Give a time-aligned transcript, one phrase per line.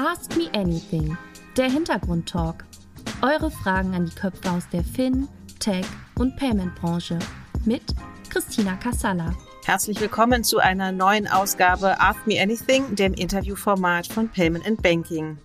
[0.00, 1.18] Ask Me Anything,
[1.56, 2.64] der Hintergrundtalk.
[3.20, 5.26] Eure Fragen an die Köpfe aus der Fin,
[5.58, 7.18] Tech und Payment-Branche
[7.64, 7.82] mit
[8.30, 9.34] Christina Kassala.
[9.64, 15.38] Herzlich willkommen zu einer neuen Ausgabe Ask Me Anything, dem Interviewformat von Payment and Banking.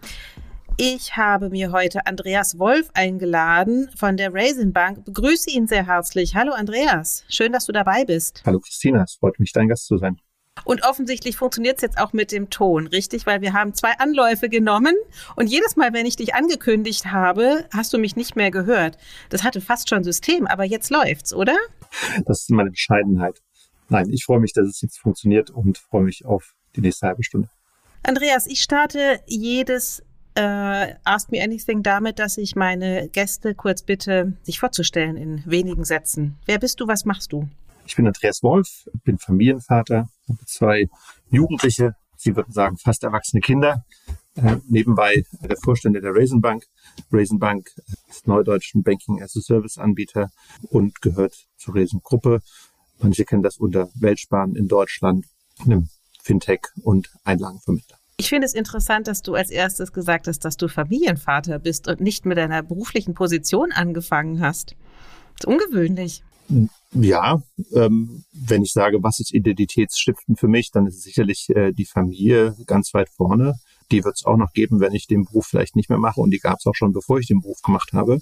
[0.77, 5.03] Ich habe mir heute Andreas Wolf eingeladen von der Raisin Bank.
[5.03, 6.35] Begrüße ihn sehr herzlich.
[6.35, 8.43] Hallo Andreas, schön, dass du dabei bist.
[8.45, 10.19] Hallo Christina, es freut mich, dein Gast zu sein.
[10.65, 13.25] Und offensichtlich funktioniert es jetzt auch mit dem Ton, richtig?
[13.25, 14.95] Weil wir haben zwei Anläufe genommen
[15.35, 18.97] und jedes Mal, wenn ich dich angekündigt habe, hast du mich nicht mehr gehört.
[19.29, 21.55] Das hatte fast schon System, aber jetzt läuft's, oder?
[22.25, 23.41] Das ist meine Bescheidenheit.
[23.89, 27.23] Nein, ich freue mich, dass es jetzt funktioniert und freue mich auf die nächste halbe
[27.23, 27.49] Stunde.
[28.03, 30.01] Andreas, ich starte jedes
[30.35, 35.83] äh, Ask Me Anything damit, dass ich meine Gäste kurz bitte, sich vorzustellen in wenigen
[35.83, 36.37] Sätzen.
[36.45, 37.47] Wer bist du, was machst du?
[37.85, 40.87] Ich bin Andreas Wolf, bin Familienvater, habe zwei
[41.29, 43.83] Jugendliche, Sie würden sagen fast erwachsene Kinder.
[44.35, 46.63] Äh, nebenbei der Vorstand der Raisin Bank.
[47.11, 47.69] Raisin Bank
[48.09, 50.31] ist neudeutschen Banking as a Service Anbieter
[50.69, 52.39] und gehört zur Raisin Gruppe.
[52.99, 55.25] Manche kennen das unter Weltsparen in Deutschland,
[55.59, 55.89] einem
[56.21, 57.97] Fintech und Einlagenvermittler.
[58.15, 61.99] Ich finde es interessant, dass du als erstes gesagt hast, dass du Familienvater bist und
[61.99, 64.77] nicht mit deiner beruflichen Position angefangen hast.
[65.35, 66.23] Das ist ungewöhnlich.
[66.93, 67.41] Ja,
[67.73, 71.85] ähm, wenn ich sage, was ist Identitätsstiftend für mich, dann ist es sicherlich äh, die
[71.85, 73.55] Familie ganz weit vorne.
[73.91, 76.21] Die wird es auch noch geben, wenn ich den Beruf vielleicht nicht mehr mache.
[76.21, 78.19] Und die gab es auch schon, bevor ich den Beruf gemacht habe.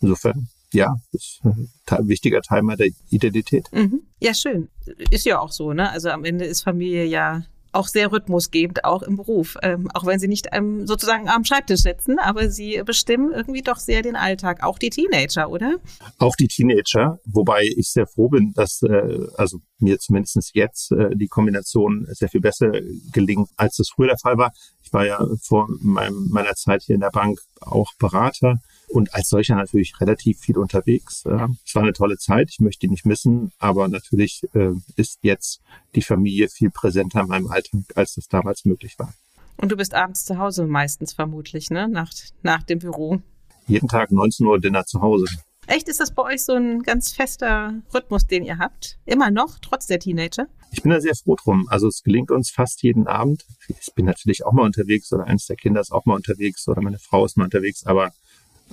[0.00, 3.70] Insofern, ja, ist ein wichtiger Teil meiner Identität.
[3.72, 4.02] Mhm.
[4.20, 4.68] Ja, schön.
[5.10, 5.90] Ist ja auch so, ne?
[5.90, 9.56] Also am Ende ist Familie ja auch sehr rhythmusgebend, auch im Beruf.
[9.62, 13.78] Ähm, auch wenn sie nicht ähm, sozusagen am Schreibtisch sitzen, aber sie bestimmen irgendwie doch
[13.78, 14.62] sehr den Alltag.
[14.62, 15.76] Auch die Teenager, oder?
[16.18, 21.14] Auch die Teenager, wobei ich sehr froh bin, dass äh, also mir zumindest jetzt äh,
[21.14, 22.72] die Kombination sehr viel besser
[23.12, 24.52] gelingt, als das früher der Fall war.
[24.94, 29.28] Ich war ja vor meinem, meiner Zeit hier in der Bank auch Berater und als
[29.28, 31.24] solcher natürlich relativ viel unterwegs.
[31.66, 35.62] Es war eine tolle Zeit, ich möchte die nicht missen, aber natürlich äh, ist jetzt
[35.96, 39.12] die Familie viel präsenter in meinem Alltag, als das damals möglich war.
[39.56, 41.88] Und du bist abends zu Hause meistens vermutlich, ne?
[41.88, 42.12] Nach,
[42.44, 43.20] nach dem Büro.
[43.66, 45.26] Jeden Tag 19 Uhr Dinner zu Hause.
[45.66, 48.98] Echt, ist das bei euch so ein ganz fester Rhythmus, den ihr habt?
[49.06, 50.46] Immer noch, trotz der Teenager?
[50.72, 51.68] Ich bin da sehr froh drum.
[51.68, 53.44] Also es gelingt uns fast jeden Abend.
[53.68, 56.82] Ich bin natürlich auch mal unterwegs oder eines der Kinder ist auch mal unterwegs oder
[56.82, 58.12] meine Frau ist mal unterwegs, aber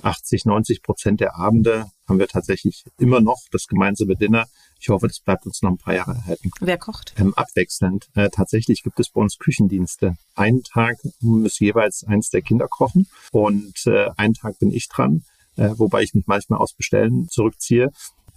[0.02, 4.46] 80, 90 Prozent der Abende haben wir tatsächlich immer noch das gemeinsame Dinner.
[4.80, 6.50] Ich hoffe, das bleibt uns noch ein paar Jahre erhalten.
[6.60, 7.14] Wer kocht?
[7.18, 8.08] Ähm, abwechselnd.
[8.14, 10.16] Äh, tatsächlich gibt es bei uns Küchendienste.
[10.34, 15.24] Einen Tag muss jeweils eins der Kinder kochen und äh, einen Tag bin ich dran,
[15.56, 17.90] äh, wobei ich mich manchmal aus Bestellen zurückziehe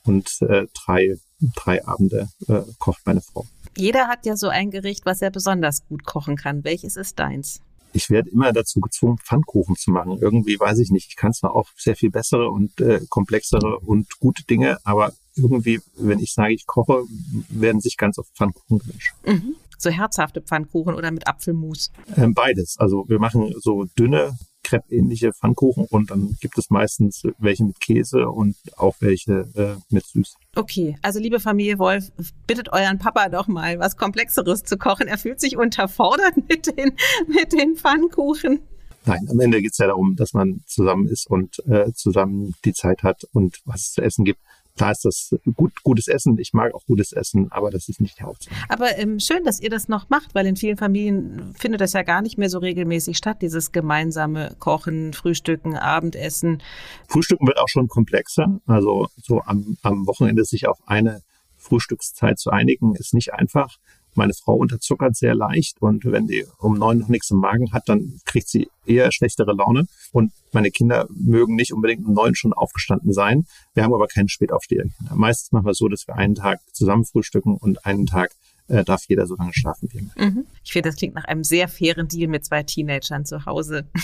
[0.03, 1.15] und äh, drei,
[1.55, 3.45] drei Abende äh, kocht meine Frau.
[3.77, 6.63] Jeder hat ja so ein Gericht, was er besonders gut kochen kann.
[6.63, 7.59] Welches ist deins?
[7.95, 10.17] ich werde immer dazu gezwungen, Pfannkuchen zu machen.
[10.19, 11.07] Irgendwie weiß ich nicht.
[11.09, 15.81] Ich kann zwar auch sehr viel bessere und äh, komplexere und gute Dinge, aber irgendwie,
[15.95, 17.03] wenn ich sage, ich koche,
[17.49, 19.13] werden sich ganz oft Pfannkuchen gewünscht.
[19.25, 19.55] Mhm.
[19.77, 21.91] So herzhafte Pfannkuchen oder mit Apfelmus?
[22.15, 22.77] Ähm, beides.
[22.77, 28.27] Also wir machen so dünne Crepe-ähnliche Pfannkuchen und dann gibt es meistens welche mit Käse
[28.27, 30.35] und auch welche äh, mit süß.
[30.55, 32.11] Okay, also liebe Familie Wolf,
[32.47, 35.07] bittet euren Papa doch mal was Komplexeres zu kochen.
[35.07, 36.93] Er fühlt sich unterfordert mit den,
[37.27, 38.59] mit den Pfannkuchen.
[39.05, 42.73] Nein, am Ende geht es ja darum, dass man zusammen ist und äh, zusammen die
[42.73, 44.39] Zeit hat und was es zu essen gibt.
[44.75, 46.37] Klar ist das gut, gutes Essen.
[46.37, 48.53] Ich mag auch gutes Essen, aber das ist nicht die Hauptsache.
[48.67, 52.03] Aber ähm, schön, dass ihr das noch macht, weil in vielen Familien findet das ja
[52.03, 56.61] gar nicht mehr so regelmäßig statt, dieses gemeinsame Kochen, Frühstücken, Abendessen.
[57.07, 58.59] Frühstücken wird auch schon komplexer.
[58.65, 61.21] Also so am, am Wochenende sich auf eine
[61.57, 63.77] Frühstückszeit zu einigen, ist nicht einfach.
[64.15, 67.87] Meine Frau unterzuckert sehr leicht und wenn die um neun noch nichts im Magen hat,
[67.87, 69.87] dann kriegt sie eher schlechtere Laune.
[70.11, 73.45] Und meine Kinder mögen nicht unbedingt um neun schon aufgestanden sein.
[73.73, 74.85] Wir haben aber keinen Spätaufsteher.
[75.13, 78.31] Meistens machen wir so, dass wir einen Tag zusammen frühstücken und einen Tag
[78.67, 80.45] äh, darf jeder so lange schlafen wie er mhm.
[80.63, 83.85] Ich finde, das klingt nach einem sehr fairen Deal mit zwei Teenagern zu Hause.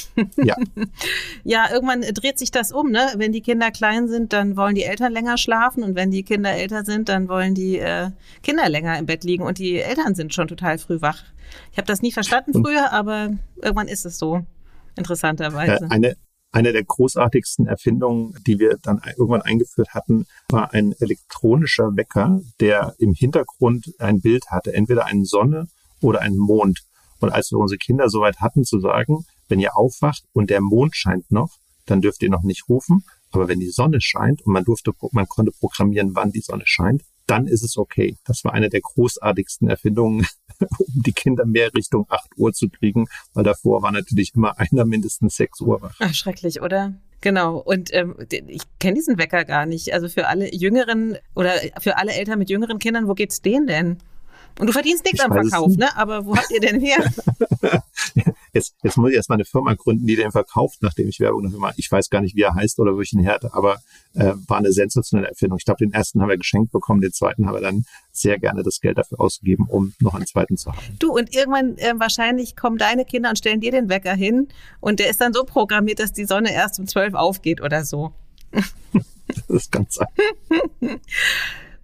[0.43, 0.55] Ja.
[1.43, 3.13] ja, irgendwann dreht sich das um, ne?
[3.17, 6.51] Wenn die Kinder klein sind, dann wollen die Eltern länger schlafen und wenn die Kinder
[6.51, 8.11] älter sind, dann wollen die äh,
[8.43, 11.23] Kinder länger im Bett liegen und die Eltern sind schon total früh wach.
[11.71, 14.45] Ich habe das nie verstanden früher, aber irgendwann ist es so.
[14.95, 15.85] Interessanterweise.
[15.85, 16.15] Äh, eine,
[16.51, 22.95] eine der großartigsten Erfindungen, die wir dann irgendwann eingeführt hatten, war ein elektronischer Wecker, der
[22.99, 25.67] im Hintergrund ein Bild hatte, entweder eine Sonne
[26.01, 26.83] oder einen Mond.
[27.19, 30.95] Und als wir unsere Kinder soweit hatten zu sagen, wenn ihr aufwacht und der Mond
[30.95, 33.03] scheint noch, dann dürft ihr noch nicht rufen.
[33.31, 37.03] Aber wenn die Sonne scheint und man durfte, man konnte programmieren, wann die Sonne scheint,
[37.31, 38.17] dann ist es okay.
[38.25, 40.27] Das war eine der großartigsten Erfindungen,
[40.59, 44.83] um die Kinder mehr Richtung 8 Uhr zu kriegen, weil davor war natürlich immer einer
[44.85, 45.95] mindestens 6 Uhr wach.
[45.99, 46.93] Ach, schrecklich, oder?
[47.21, 47.57] Genau.
[47.57, 49.93] Und ähm, ich kenne diesen Wecker gar nicht.
[49.93, 53.97] Also für alle Jüngeren oder für alle Eltern mit jüngeren Kindern, wo geht's denen denn?
[54.59, 55.95] Und du verdienst nichts am Verkauf, ne?
[55.95, 57.05] Aber wo habt ihr denn her?
[58.53, 61.59] jetzt, jetzt muss ich erstmal eine Firma gründen, die den verkauft, nachdem ich Werbung dafür
[61.59, 61.73] mache.
[61.77, 63.79] Ich weiß gar nicht, wie er heißt oder wo ich ihn her hatte, aber
[64.13, 65.57] äh, war eine sensationelle Erfindung.
[65.57, 68.63] Ich glaube, den ersten haben wir geschenkt bekommen, den zweiten haben wir dann sehr gerne
[68.63, 70.97] das Geld dafür ausgegeben, um noch einen zweiten zu haben.
[70.99, 74.47] Du, und irgendwann äh, wahrscheinlich kommen deine Kinder und stellen dir den Wecker hin
[74.79, 78.13] und der ist dann so programmiert, dass die Sonne erst um zwölf aufgeht oder so.
[79.47, 80.07] das kann sein.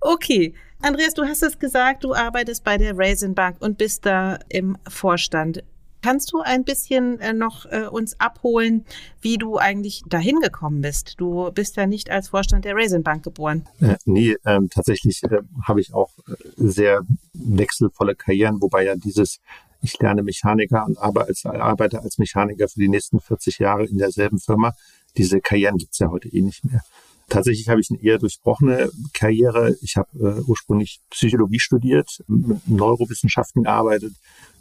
[0.01, 0.53] okay.
[0.79, 4.77] Andreas, du hast es gesagt, du arbeitest bei der Raisin Bank und bist da im
[4.87, 5.63] Vorstand.
[6.01, 8.85] Kannst du ein bisschen äh, noch äh, uns abholen,
[9.21, 11.15] wie du eigentlich dahin gekommen bist?
[11.17, 13.67] Du bist ja nicht als Vorstand der Raisin Bank geboren.
[13.81, 17.01] Äh, nee, ähm, tatsächlich äh, habe ich auch äh, sehr
[17.33, 19.39] wechselvolle Karrieren, wobei ja dieses
[19.81, 24.73] ich lerne Mechaniker und arbeite als, Mechaniker für die nächsten 40 Jahre in derselben Firma.
[25.17, 26.81] Diese Karrieren gibt's ja heute eh nicht mehr.
[27.29, 29.75] Tatsächlich habe ich eine eher durchbrochene Karriere.
[29.81, 34.13] Ich habe äh, ursprünglich Psychologie studiert, mit Neurowissenschaften gearbeitet,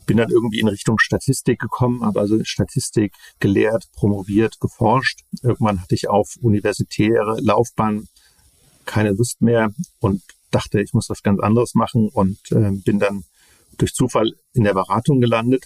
[0.07, 5.21] bin dann irgendwie in Richtung Statistik gekommen, habe also Statistik gelehrt, promoviert, geforscht.
[5.43, 8.09] Irgendwann hatte ich auf universitäre Laufbahn
[8.85, 13.25] keine Lust mehr und dachte, ich muss was ganz anderes machen und äh, bin dann
[13.77, 15.65] durch Zufall in der Beratung gelandet.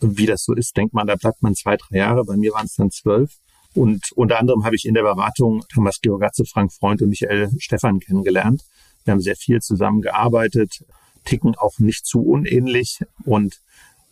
[0.00, 2.24] Wie das so ist, denkt man, da bleibt man zwei, drei Jahre.
[2.24, 3.38] Bei mir waren es dann zwölf.
[3.74, 8.00] Und unter anderem habe ich in der Beratung Thomas Georgatze, Frank Freund und Michael Stephan
[8.00, 8.62] kennengelernt.
[9.04, 10.84] Wir haben sehr viel zusammengearbeitet,
[11.24, 13.00] ticken auch nicht zu unähnlich.
[13.24, 13.60] Und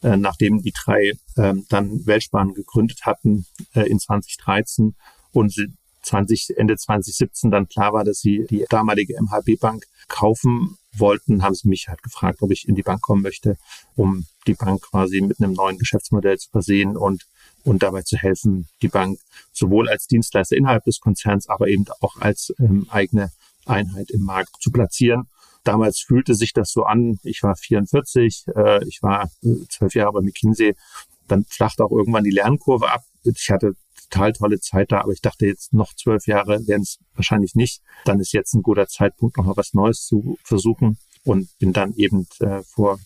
[0.02, 4.94] äh, nachdem die drei äh, dann Weltsparen gegründet hatten äh, in 2013
[5.32, 5.54] und
[6.02, 11.54] 20, Ende 2017 dann klar war, dass sie die damalige MHB Bank kaufen wollten, haben
[11.54, 13.56] sie mich halt gefragt, ob ich in die Bank kommen möchte,
[13.94, 17.26] um die Bank quasi mit einem neuen Geschäftsmodell zu versehen und,
[17.64, 19.18] und dabei zu helfen, die Bank
[19.52, 23.30] sowohl als Dienstleister innerhalb des Konzerns, aber eben auch als ähm, eigene
[23.66, 25.28] Einheit im Markt zu platzieren.
[25.68, 29.30] Damals fühlte sich das so an, ich war 44, äh, ich war
[29.68, 30.74] zwölf Jahre bei McKinsey,
[31.26, 33.02] dann flachte auch irgendwann die Lernkurve ab.
[33.22, 33.74] Ich hatte
[34.08, 37.82] total tolle Zeit da, aber ich dachte jetzt noch zwölf Jahre werden es wahrscheinlich nicht.
[38.06, 41.92] Dann ist jetzt ein guter Zeitpunkt, noch mal was Neues zu versuchen und bin dann
[41.96, 42.98] eben äh, vor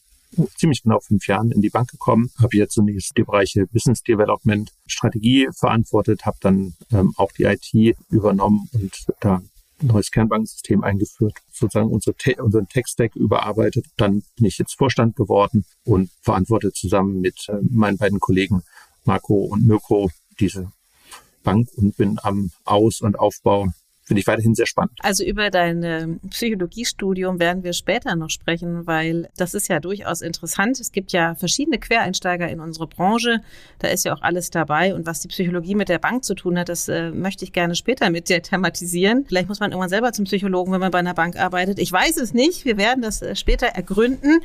[0.57, 4.71] ziemlich genau fünf Jahren in die Bank gekommen, habe jetzt zunächst die Bereiche Business Development,
[4.87, 9.43] Strategie verantwortet, habe dann ähm, auch die IT übernommen und da
[9.83, 13.87] neues Kernbankensystem eingeführt, sozusagen unsere Te unseren Tech-Stack überarbeitet.
[13.97, 18.63] Dann bin ich jetzt Vorstand geworden und verantworte zusammen mit äh, meinen beiden Kollegen
[19.05, 20.71] Marco und Mirko diese
[21.43, 23.69] Bank und bin am Aus- und Aufbau
[24.05, 24.93] finde ich weiterhin sehr spannend.
[25.01, 30.23] Also über dein ähm, Psychologiestudium werden wir später noch sprechen, weil das ist ja durchaus
[30.23, 30.81] interessant.
[30.81, 33.41] Es gibt ja verschiedene Quereinsteiger in unsere Branche.
[33.79, 34.95] Da ist ja auch alles dabei.
[34.95, 37.77] Und was die Psychologie mit der Bank zu tun hat, das äh, möchte ich gerne
[37.77, 39.25] später mit dir thematisieren.
[39.27, 41.79] Vielleicht muss man irgendwann selber zum Psychologen, wenn man bei einer Bank arbeitet.
[41.79, 42.65] Ich weiß es nicht.
[42.65, 44.41] Wir werden das äh, später ergründen.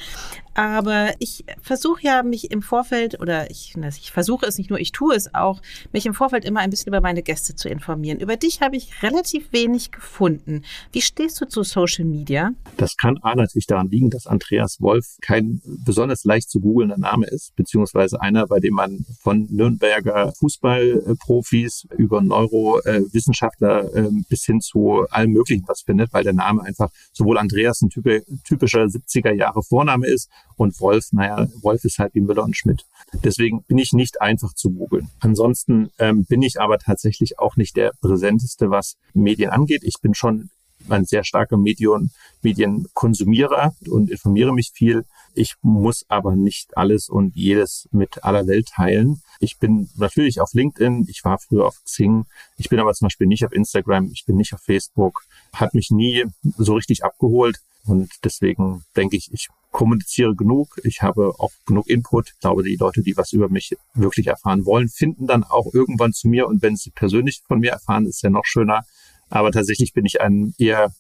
[0.53, 4.91] Aber ich versuche ja mich im Vorfeld, oder ich, ich versuche es nicht nur, ich
[4.91, 5.61] tue es auch,
[5.93, 8.19] mich im Vorfeld immer ein bisschen über meine Gäste zu informieren.
[8.19, 10.63] Über dich habe ich relativ wenig gefunden.
[10.91, 12.51] Wie stehst du zu Social Media?
[12.77, 17.27] Das kann A natürlich daran liegen, dass Andreas Wolf kein besonders leicht zu googelnder Name
[17.27, 25.05] ist, beziehungsweise einer, bei dem man von Nürnberger Fußballprofis über Neurowissenschaftler ähm, bis hin zu
[25.09, 30.07] allem Möglichen was findet, weil der Name einfach sowohl Andreas ein typischer 70er Jahre Vorname
[30.07, 32.85] ist und Wolf, naja, Wolf ist halt wie Müller und Schmidt.
[33.23, 35.09] Deswegen bin ich nicht einfach zu googeln.
[35.19, 39.83] Ansonsten ähm, bin ich aber tatsächlich auch nicht der präsenteste, was Medien angeht.
[39.83, 40.49] Ich bin schon
[40.89, 42.11] ein sehr starker Medion,
[42.41, 45.05] Medienkonsumierer und informiere mich viel.
[45.33, 49.21] Ich muss aber nicht alles und jedes mit aller Welt teilen.
[49.39, 52.25] Ich bin natürlich auf LinkedIn, ich war früher auf Xing,
[52.57, 55.23] ich bin aber zum Beispiel nicht auf Instagram, ich bin nicht auf Facebook,
[55.53, 56.25] hat mich nie
[56.57, 57.59] so richtig abgeholt.
[57.85, 59.47] Und deswegen denke ich, ich
[59.77, 62.31] kommuniziere genug, ich habe auch genug Input.
[62.33, 66.13] Ich glaube, die Leute, die was über mich wirklich erfahren wollen, finden dann auch irgendwann
[66.13, 66.47] zu mir.
[66.47, 68.85] Und wenn sie persönlich von mir erfahren, ist ja noch schöner.
[69.29, 70.91] Aber tatsächlich bin ich ein eher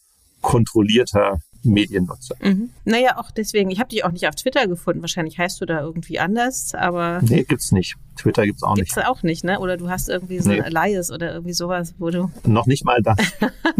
[0.41, 2.35] kontrollierter Mediennutzer.
[2.39, 2.69] Mhm.
[2.85, 5.01] Naja, auch deswegen, ich habe dich auch nicht auf Twitter gefunden.
[5.01, 7.19] Wahrscheinlich heißt du da irgendwie anders, aber.
[7.23, 7.95] Nee, gibt's nicht.
[8.17, 9.07] Twitter gibt's auch Gibt's nicht.
[9.07, 9.59] auch nicht, ne?
[9.59, 10.61] Oder du hast irgendwie so Nee.
[10.61, 13.17] ein Elias oder irgendwie sowas, wo du Noch nicht mal das.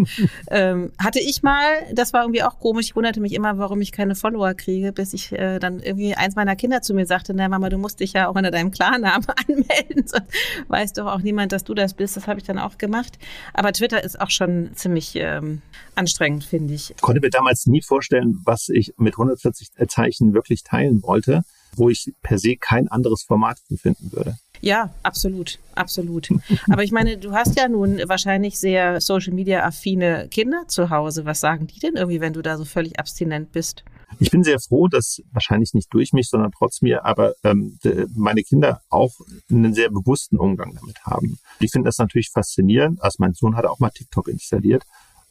[0.50, 1.64] ähm, hatte ich mal,
[1.94, 2.88] das war irgendwie auch komisch.
[2.88, 6.36] Ich wunderte mich immer, warum ich keine Follower kriege, bis ich äh, dann irgendwie eins
[6.36, 9.26] meiner Kinder zu mir sagte, na Mama, du musst dich ja auch unter deinem Klarnamen
[9.48, 10.08] anmelden.
[10.08, 10.32] Sonst
[10.68, 12.16] weiß doch auch niemand, dass du das bist.
[12.18, 13.18] Das habe ich dann auch gemacht.
[13.54, 15.62] Aber Twitter ist auch schon ziemlich ähm,
[15.96, 16.94] anstrengend, finde ich.
[17.02, 21.44] konnte mir damals nie vorstellen, was ich mit 140 Zeichen wirklich teilen wollte,
[21.76, 24.38] wo ich per se kein anderes Format finden würde.
[24.62, 26.30] Ja, absolut, absolut.
[26.70, 31.26] Aber ich meine, du hast ja nun wahrscheinlich sehr Social Media affine Kinder zu Hause.
[31.26, 33.84] Was sagen die denn irgendwie, wenn du da so völlig abstinent bist?
[34.20, 37.78] Ich bin sehr froh, dass wahrscheinlich nicht durch mich, sondern trotz mir, aber ähm,
[38.16, 39.14] meine Kinder auch
[39.50, 41.38] einen sehr bewussten Umgang damit haben.
[41.62, 43.04] Die finden das natürlich faszinierend.
[43.04, 44.84] Also mein Sohn hat auch mal TikTok installiert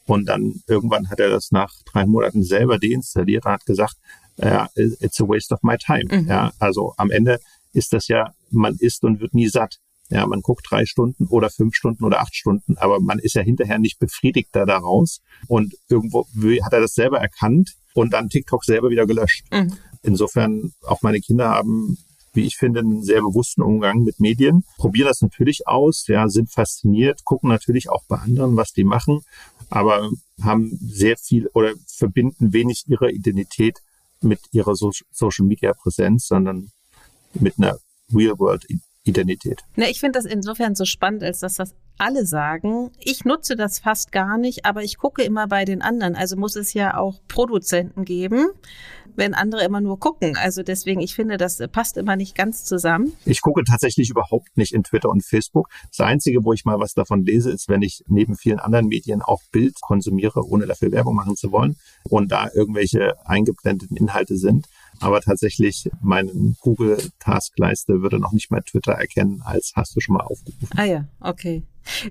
[0.07, 3.95] und dann irgendwann hat er das nach drei Monaten selber deinstalliert und hat gesagt,
[4.37, 6.05] äh, it's a waste of my time.
[6.09, 6.27] Mhm.
[6.27, 7.39] Ja, also am Ende
[7.73, 9.77] ist das ja, man isst und wird nie satt.
[10.09, 13.41] Ja, man guckt drei Stunden oder fünf Stunden oder acht Stunden, aber man ist ja
[13.41, 15.19] hinterher nicht befriedigter daraus.
[15.47, 16.25] Und irgendwo
[16.63, 19.45] hat er das selber erkannt und dann TikTok selber wieder gelöscht.
[19.51, 19.73] Mhm.
[20.03, 21.97] Insofern auch meine Kinder haben,
[22.37, 26.51] wie ich finde, einen sehr bewussten Umgang mit Medien, probieren das natürlich aus, ja, sind
[26.51, 29.21] fasziniert, gucken natürlich auch bei anderen, was die machen,
[29.69, 30.09] aber
[30.41, 33.79] haben sehr viel oder verbinden wenig ihre Identität
[34.21, 36.71] mit ihrer so Social Media Präsenz, sondern
[37.33, 37.77] mit einer
[38.13, 38.65] Real World
[39.03, 39.63] Identität.
[39.75, 42.91] Na, ich finde das insofern so spannend, als dass das alle sagen.
[42.99, 46.15] Ich nutze das fast gar nicht, aber ich gucke immer bei den anderen.
[46.15, 48.47] Also muss es ja auch Produzenten geben,
[49.15, 50.37] wenn andere immer nur gucken.
[50.37, 53.13] Also deswegen, ich finde, das passt immer nicht ganz zusammen.
[53.25, 55.69] Ich gucke tatsächlich überhaupt nicht in Twitter und Facebook.
[55.89, 59.21] Das Einzige, wo ich mal was davon lese, ist, wenn ich neben vielen anderen Medien
[59.21, 64.67] auch Bild konsumiere, ohne dafür Werbung machen zu wollen und da irgendwelche eingeblendeten Inhalte sind.
[64.99, 70.23] Aber tatsächlich, meine Google-Taskleiste würde noch nicht mal Twitter erkennen, als hast du schon mal
[70.23, 70.69] aufgerufen.
[70.75, 71.63] Ah ja, okay.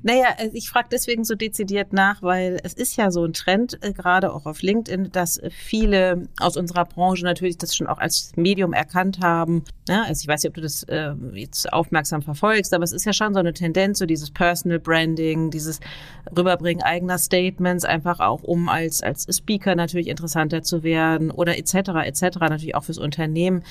[0.02, 3.78] Naja, äh, ich frage deswegen so dezidiert nach, weil es ist ja so ein Trend,
[3.82, 8.32] äh, gerade auch auf LinkedIn, dass viele aus unserer Branche natürlich das schon auch als
[8.36, 9.64] Medium erkannt haben.
[9.88, 13.04] Ja, also ich weiß nicht, ob du das äh, jetzt aufmerksam verfolgst, aber es ist
[13.04, 15.80] ja schon so eine Tendenz, so dieses Personal Branding, dieses
[16.36, 21.74] Rüberbringen eigener Statements, einfach auch um als, als Speaker natürlich interessanter zu werden oder etc.
[22.04, 22.38] etc.
[22.40, 23.62] natürlich auch fürs Unternehmen.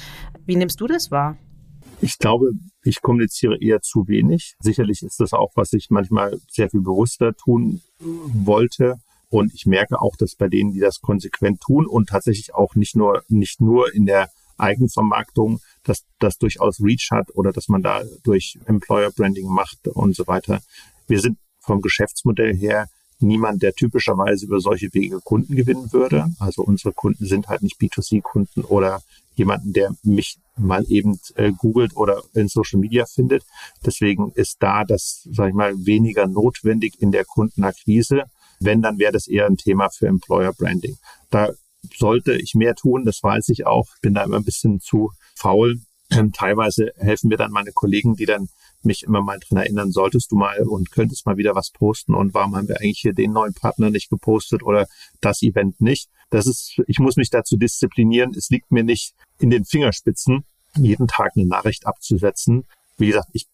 [0.46, 1.38] Wie nimmst du das wahr?
[2.02, 2.52] Ich glaube,
[2.84, 4.56] ich kommuniziere eher zu wenig.
[4.60, 9.00] Sicherlich ist das auch, was ich manchmal sehr viel bewusster tun wollte.
[9.30, 12.96] Und ich merke auch, dass bei denen, die das konsequent tun und tatsächlich auch nicht
[12.96, 18.04] nur, nicht nur in der Eigenvermarktung, dass das durchaus Reach hat oder dass man da
[18.24, 20.62] durch Employer Branding macht und so weiter.
[21.08, 22.88] Wir sind vom Geschäftsmodell her
[23.20, 26.30] niemand, der typischerweise über solche Wege Kunden gewinnen würde.
[26.40, 29.02] Also unsere Kunden sind halt nicht B2C-Kunden oder
[29.36, 33.44] jemanden, der mich mal eben äh, googelt oder in Social Media findet.
[33.86, 38.24] Deswegen ist da das, sage ich mal, weniger notwendig in der Kundenakquise.
[38.60, 40.98] Wenn, dann wäre das eher ein Thema für Employer Branding.
[41.30, 41.50] Da
[41.94, 43.88] sollte ich mehr tun, das weiß ich auch.
[44.02, 45.82] Bin da immer ein bisschen zu faul.
[46.12, 48.48] Ähm, teilweise helfen mir dann meine Kollegen, die dann
[48.86, 52.34] mich immer mal dran erinnern, solltest du mal und könntest mal wieder was posten und
[52.34, 54.88] warum haben wir eigentlich hier den neuen Partner nicht gepostet oder
[55.22, 56.10] das Event nicht.
[56.30, 58.34] Das ist, ich muss mich dazu disziplinieren.
[58.36, 60.44] Es liegt mir nicht in den Fingerspitzen,
[60.76, 62.66] jeden Tag eine Nachricht abzusetzen.
[62.98, 63.48] Wie gesagt, ich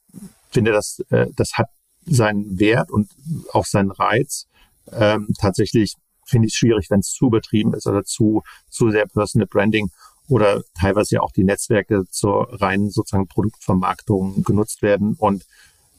[0.49, 1.67] finde, das, äh, das hat
[2.05, 3.09] seinen Wert und
[3.53, 4.47] auch seinen Reiz.
[4.91, 5.95] Ähm, tatsächlich
[6.25, 9.89] finde ich es schwierig, wenn es zu übertrieben ist oder zu, zu sehr Personal Branding
[10.31, 15.45] oder teilweise ja auch die Netzwerke zur reinen sozusagen Produktvermarktung genutzt werden und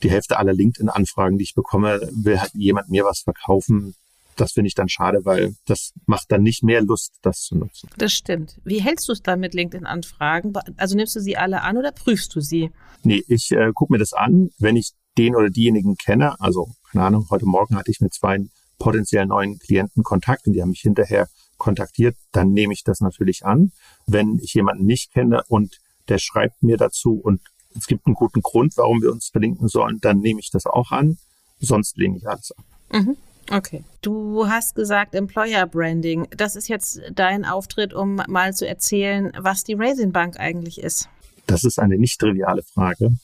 [0.03, 3.95] die Hälfte aller LinkedIn-Anfragen, die ich bekomme, will halt jemand mir was verkaufen.
[4.37, 7.91] Das finde ich dann schade, weil das macht dann nicht mehr Lust, das zu nutzen.
[7.99, 8.59] Das stimmt.
[8.65, 10.55] Wie hältst du es dann mit LinkedIn-Anfragen?
[10.79, 12.71] Also nimmst du sie alle an oder prüfst du sie?
[13.03, 16.41] Nee, ich äh, gucke mir das an, wenn ich den oder diejenigen kenne.
[16.41, 18.39] Also, keine Ahnung, heute Morgen hatte ich mit zwei
[18.79, 21.29] potenziell neuen Klienten Kontakt und die haben mich hinterher
[21.63, 23.71] kontaktiert, dann nehme ich das natürlich an.
[24.07, 25.79] Wenn ich jemanden nicht kenne und
[26.09, 27.41] der schreibt mir dazu und
[27.75, 30.91] es gibt einen guten Grund, warum wir uns verlinken sollen, dann nehme ich das auch
[30.91, 31.19] an.
[31.61, 32.65] Sonst lehne ich alles ab.
[32.93, 33.17] Mhm.
[33.51, 33.85] Okay.
[34.03, 36.27] Du hast gesagt Employer Branding.
[36.37, 41.09] Das ist jetzt dein Auftritt, um mal zu erzählen, was die Raisin Bank eigentlich ist.
[41.47, 43.17] Das ist eine nicht triviale Frage.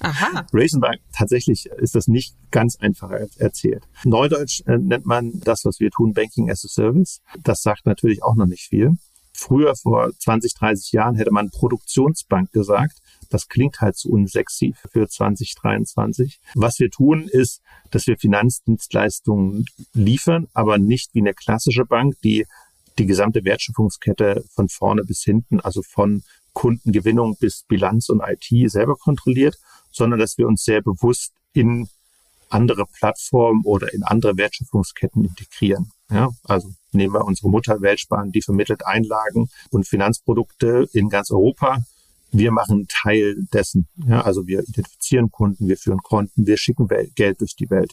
[0.00, 0.46] Aha.
[0.52, 3.84] Raisin Bank, tatsächlich ist das nicht ganz einfach erzählt.
[4.04, 7.20] Neudeutsch äh, nennt man das, was wir tun, Banking as a Service.
[7.42, 8.96] Das sagt natürlich auch noch nicht viel.
[9.32, 12.98] Früher, vor 20, 30 Jahren, hätte man Produktionsbank gesagt.
[13.28, 16.40] Das klingt halt zu unsexy für 2023.
[16.54, 22.46] Was wir tun, ist, dass wir Finanzdienstleistungen liefern, aber nicht wie eine klassische Bank, die
[22.98, 26.22] die gesamte Wertschöpfungskette von vorne bis hinten, also von
[26.54, 29.58] Kundengewinnung bis Bilanz und IT selber kontrolliert,
[29.96, 31.88] sondern dass wir uns sehr bewusst in
[32.48, 35.90] andere Plattformen oder in andere Wertschöpfungsketten integrieren.
[36.10, 41.82] Ja, also nehmen wir unsere Mutter Weltsparen, die vermittelt Einlagen und Finanzprodukte in ganz Europa.
[42.30, 43.88] Wir machen Teil dessen.
[44.06, 47.92] Ja, also wir identifizieren Kunden, wir führen Konten, wir schicken Geld durch die Welt.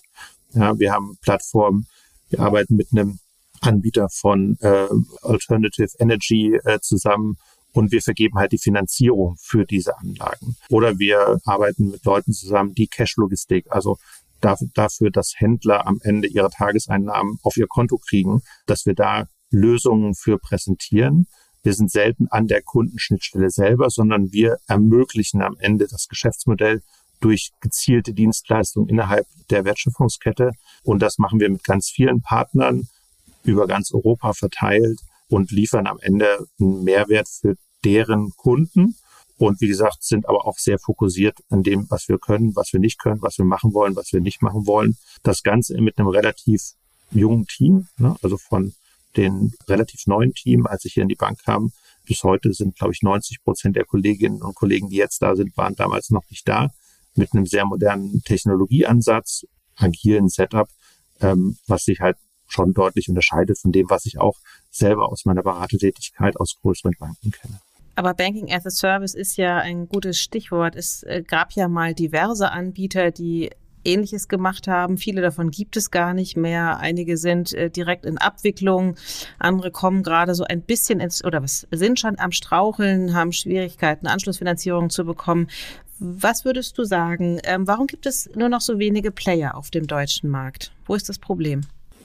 [0.54, 1.88] Ja, wir haben Plattformen,
[2.30, 3.20] wir arbeiten mit einem
[3.62, 4.88] Anbieter von äh,
[5.22, 7.38] Alternative Energy äh, zusammen
[7.74, 10.56] und wir vergeben halt die Finanzierung für diese Anlagen.
[10.70, 13.98] Oder wir arbeiten mit Leuten zusammen, die Cash-Logistik, also
[14.42, 20.16] dafür, dass Händler am Ende ihre Tageseinnahmen auf ihr Konto kriegen, dass wir da Lösungen
[20.16, 21.28] für präsentieren.
[21.64, 26.82] Wir sind selten an der Kundenschnittstelle selber, sondern wir ermöglichen am Ende das Geschäftsmodell
[27.22, 30.52] durch gezielte Dienstleistungen innerhalb der Wertschöpfungskette.
[30.84, 32.90] Und das machen wir mit ganz vielen Partnern
[33.46, 35.00] über ganz Europa verteilt
[35.34, 38.96] und liefern am Ende einen Mehrwert für deren Kunden.
[39.38, 42.80] Und wie gesagt, sind aber auch sehr fokussiert an dem, was wir können, was wir
[42.80, 44.96] nicht können, was wir machen wollen, was wir nicht machen wollen.
[45.24, 46.74] Das Ganze mit einem relativ
[47.10, 48.16] jungen Team, ne?
[48.22, 48.74] also von
[49.18, 51.72] den relativ neuen Team, als ich hier in die Bank kam,
[52.06, 55.58] bis heute sind, glaube ich, 90 Prozent der Kolleginnen und Kollegen, die jetzt da sind,
[55.58, 56.70] waren damals noch nicht da,
[57.16, 59.46] mit einem sehr modernen Technologieansatz,
[59.78, 60.70] agilen Setup,
[61.22, 62.18] ähm, was sich halt
[62.54, 64.38] schon deutlich unterscheidet von dem, was ich auch
[64.72, 67.60] selber aus meiner Beratertätigkeit aus größeren Banken kenne.
[67.96, 70.76] Aber Banking as a Service ist ja ein gutes Stichwort.
[70.76, 73.52] Es äh, gab ja mal diverse Anbieter, die
[73.86, 74.98] Ähnliches gemacht haben.
[74.98, 76.80] Viele davon gibt es gar nicht mehr.
[76.80, 78.96] Einige sind äh, direkt in Abwicklung.
[79.40, 84.08] Andere kommen gerade so ein bisschen ins, oder was, sind schon am Straucheln, haben Schwierigkeiten,
[84.08, 85.48] Anschlussfinanzierung zu bekommen.
[86.00, 87.40] Was würdest du sagen?
[87.44, 90.72] Ähm, warum gibt es nur noch so wenige Player auf dem deutschen Markt?
[90.86, 91.62] Wo ist das Problem?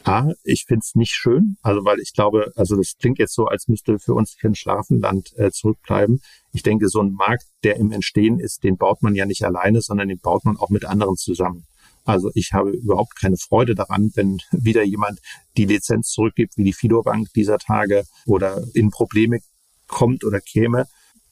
[0.09, 3.45] A, ich finde es nicht schön, also weil ich glaube, also das klingt jetzt so,
[3.45, 6.23] als müsste für uns hier ein Schlafenland äh, zurückbleiben.
[6.53, 9.83] Ich denke, so ein Markt, der im Entstehen ist, den baut man ja nicht alleine,
[9.83, 11.67] sondern den baut man auch mit anderen zusammen.
[12.07, 15.21] Also ich habe überhaupt keine Freude daran, wenn wieder jemand
[15.59, 19.41] die Lizenz zurückgibt, wie die Fido Bank dieser Tage oder in Probleme
[19.89, 20.87] kommt oder käme.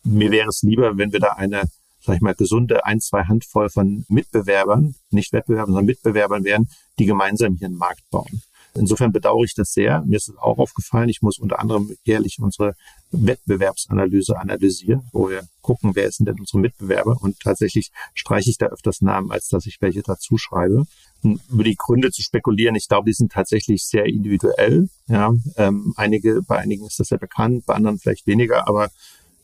[0.04, 1.62] Mir wäre es lieber, wenn wir da eine,
[2.00, 6.68] sag ich mal, gesunde ein, zwei Handvoll von Mitbewerbern, nicht Wettbewerbern, sondern Mitbewerbern wären,
[6.98, 8.42] die gemeinsam hier einen Markt bauen.
[8.78, 10.02] Insofern bedauere ich das sehr.
[10.02, 12.74] Mir ist es auch aufgefallen, ich muss unter anderem jährlich unsere
[13.10, 17.18] Wettbewerbsanalyse analysieren, wo wir gucken, wer sind denn unsere Mitbewerber.
[17.20, 20.84] Und tatsächlich streiche ich da öfters Namen, als dass ich welche dazu schreibe.
[21.22, 24.88] Und über die Gründe zu spekulieren, ich glaube, die sind tatsächlich sehr individuell.
[25.08, 28.90] Ja, ähm, einige, bei einigen ist das sehr bekannt, bei anderen vielleicht weniger, aber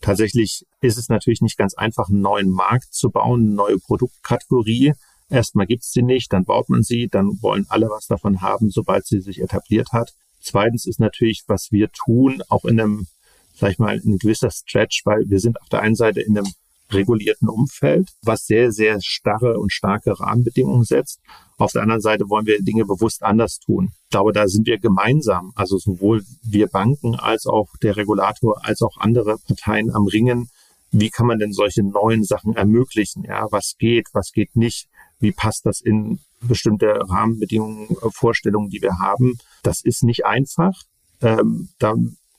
[0.00, 4.92] tatsächlich ist es natürlich nicht ganz einfach, einen neuen Markt zu bauen, eine neue Produktkategorie
[5.32, 8.68] Erstmal gibt es sie nicht, dann baut man sie, dann wollen alle was davon haben,
[8.68, 10.12] sobald sie sich etabliert hat.
[10.40, 13.06] Zweitens ist natürlich, was wir tun, auch in einem,
[13.54, 16.52] sag ich mal, ein gewisser Stretch, weil wir sind auf der einen Seite in einem
[16.90, 21.18] regulierten Umfeld, was sehr, sehr starre und starke Rahmenbedingungen setzt.
[21.56, 23.88] Auf der anderen Seite wollen wir Dinge bewusst anders tun.
[24.04, 28.82] Ich glaube, da sind wir gemeinsam, also sowohl wir Banken als auch der Regulator als
[28.82, 30.50] auch andere Parteien am Ringen.
[30.90, 33.24] Wie kann man denn solche neuen Sachen ermöglichen?
[33.24, 34.90] Ja, was geht, was geht nicht?
[35.22, 39.38] Wie passt das in bestimmte Rahmenbedingungen, äh, Vorstellungen, die wir haben.
[39.62, 40.82] Das ist nicht einfach.
[41.20, 41.94] Ähm, da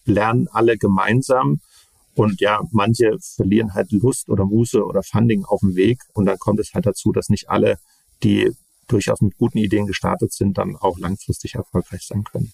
[0.06, 1.62] lernen alle gemeinsam.
[2.15, 6.02] Und ja, manche verlieren halt Lust oder Muße oder Funding auf dem Weg.
[6.13, 7.78] Und dann kommt es halt dazu, dass nicht alle,
[8.22, 8.52] die
[8.88, 12.54] durchaus mit guten Ideen gestartet sind, dann auch langfristig erfolgreich sein können.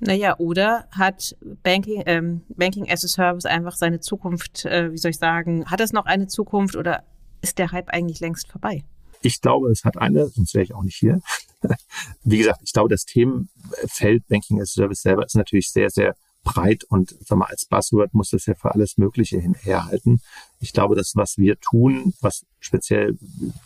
[0.00, 5.12] Naja, oder hat Banking, ähm, Banking as a Service einfach seine Zukunft, äh, wie soll
[5.12, 7.04] ich sagen, hat es noch eine Zukunft oder
[7.40, 8.82] ist der Hype eigentlich längst vorbei?
[9.22, 11.20] Ich glaube, es hat eine, sonst wäre ich auch nicht hier.
[12.24, 16.16] Wie gesagt, ich glaube, das Themenfeld Banking as a Service selber ist natürlich sehr, sehr
[16.44, 20.20] breit und sag mal, als Buzzword muss das ja für alles Mögliche hinherhalten.
[20.58, 23.16] Ich glaube, das, was wir tun, was speziell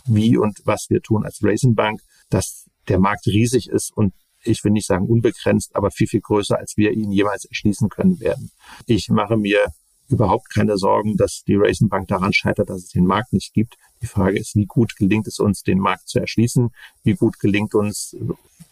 [0.04, 4.62] wie und was wir tun als Raisin Bank, dass der Markt riesig ist und ich
[4.62, 8.50] will nicht sagen unbegrenzt, aber viel, viel größer, als wir ihn jemals erschließen können werden.
[8.86, 9.72] Ich mache mir
[10.08, 13.76] überhaupt keine Sorgen, dass die Raisin Bank daran scheitert, dass es den Markt nicht gibt.
[14.02, 16.70] Die Frage ist, wie gut gelingt es uns, den Markt zu erschließen?
[17.02, 18.16] Wie gut gelingt uns,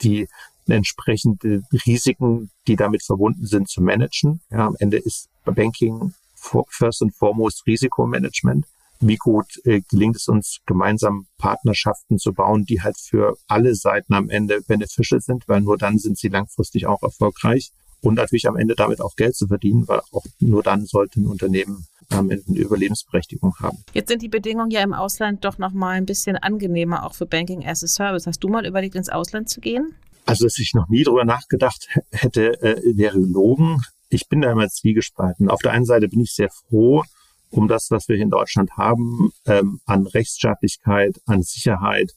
[0.03, 0.29] die
[0.67, 4.41] entsprechenden Risiken, die damit verbunden sind, zu managen?
[4.51, 6.15] Ja, am Ende ist Banking
[6.69, 8.67] first and foremost Risikomanagement.
[9.01, 14.15] Wie gut äh, gelingt es uns, gemeinsam Partnerschaften zu bauen, die halt für alle Seiten
[14.15, 17.73] am Ende beneficial sind, weil nur dann sind sie langfristig auch erfolgreich
[18.05, 21.27] und natürlich am Ende damit auch Geld zu verdienen, weil auch nur dann sollte ein
[21.27, 23.79] Unternehmen am Ende eine Überlebensberechtigung haben.
[23.95, 27.27] Jetzt sind die Bedingungen ja im Ausland doch noch mal ein bisschen angenehmer, auch für
[27.27, 28.27] Banking as a Service.
[28.27, 29.95] Hast du mal überlegt, ins Ausland zu gehen?
[30.27, 33.83] Also, dass ich noch nie drüber nachgedacht hätte, äh, wäre gelogen.
[34.11, 35.49] Ich bin da immer zwiegespalten.
[35.49, 37.05] Auf der einen Seite bin ich sehr froh
[37.51, 42.13] um das, was wir in Deutschland haben, ähm, an Rechtsstaatlichkeit, an Sicherheit,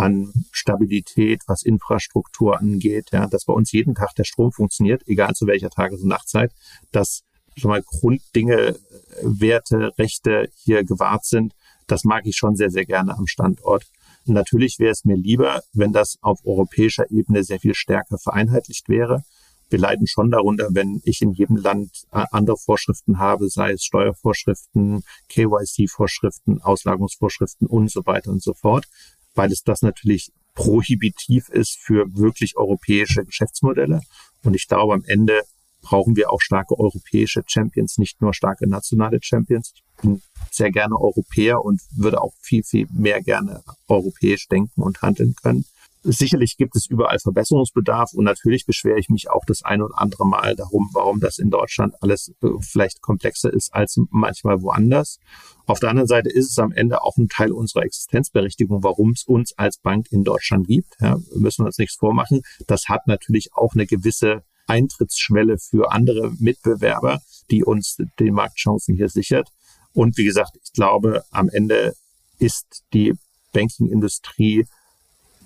[0.00, 5.34] an Stabilität, was Infrastruktur angeht, ja, dass bei uns jeden Tag der Strom funktioniert, egal
[5.34, 6.52] zu welcher Tages- und Nachtzeit,
[6.90, 7.22] dass
[7.56, 8.76] schon mal Grunddinge,
[9.22, 11.54] Werte, Rechte hier gewahrt sind.
[11.86, 13.84] Das mag ich schon sehr, sehr gerne am Standort.
[14.24, 19.22] Natürlich wäre es mir lieber, wenn das auf europäischer Ebene sehr viel stärker vereinheitlicht wäre.
[19.68, 23.84] Wir leiden schon darunter, wenn ich in jedem Land äh, andere Vorschriften habe, sei es
[23.84, 28.86] Steuervorschriften, KYC-Vorschriften, Auslagungsvorschriften und so weiter und so fort,
[29.34, 34.00] weil es das natürlich prohibitiv ist für wirklich europäische Geschäftsmodelle.
[34.42, 35.42] Und ich glaube, am Ende
[35.82, 39.72] brauchen wir auch starke europäische Champions, nicht nur starke nationale Champions.
[39.74, 45.00] Ich bin sehr gerne Europäer und würde auch viel, viel mehr gerne europäisch denken und
[45.02, 45.64] handeln können.
[46.02, 50.26] Sicherlich gibt es überall Verbesserungsbedarf und natürlich beschwere ich mich auch das ein oder andere
[50.26, 55.18] Mal darum, warum das in Deutschland alles äh, vielleicht komplexer ist als manchmal woanders.
[55.66, 59.24] Auf der anderen Seite ist es am Ende auch ein Teil unserer Existenzberechtigung, warum es
[59.24, 60.96] uns als Bank in Deutschland gibt.
[61.00, 62.40] Ja, müssen wir uns nichts vormachen.
[62.66, 69.08] Das hat natürlich auch eine gewisse Eintrittsschwelle für andere Mitbewerber, die uns die Marktchancen hier
[69.10, 69.50] sichert.
[69.92, 71.94] Und wie gesagt, ich glaube, am Ende
[72.38, 73.14] ist die
[73.52, 74.66] Banking-Industrie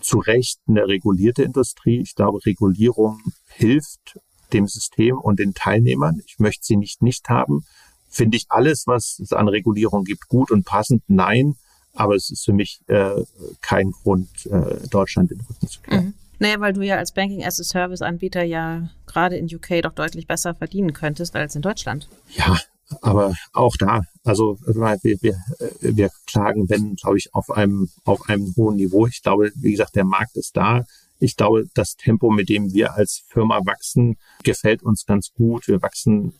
[0.00, 2.00] zu Recht eine regulierte Industrie.
[2.00, 4.18] Ich glaube, Regulierung hilft
[4.52, 6.20] dem System und den Teilnehmern.
[6.26, 7.64] Ich möchte sie nicht nicht haben.
[8.08, 11.02] Finde ich alles, was es an Regulierung gibt, gut und passend?
[11.08, 11.56] Nein.
[11.92, 13.22] Aber es ist für mich äh,
[13.60, 16.06] kein Grund, äh, Deutschland den Rücken zu kehren.
[16.06, 16.14] Mhm.
[16.40, 19.92] Naja, weil du ja als Banking as a Service Anbieter ja gerade in UK doch
[19.92, 22.08] deutlich besser verdienen könntest als in Deutschland.
[22.36, 22.58] Ja,
[23.02, 25.38] aber auch da, also wir, wir,
[25.80, 29.06] wir klagen, wenn, glaube ich, auf einem, auf einem hohen Niveau.
[29.06, 30.84] Ich glaube, wie gesagt, der Markt ist da.
[31.18, 35.68] Ich glaube, das Tempo, mit dem wir als Firma wachsen, gefällt uns ganz gut.
[35.68, 36.34] Wir wachsen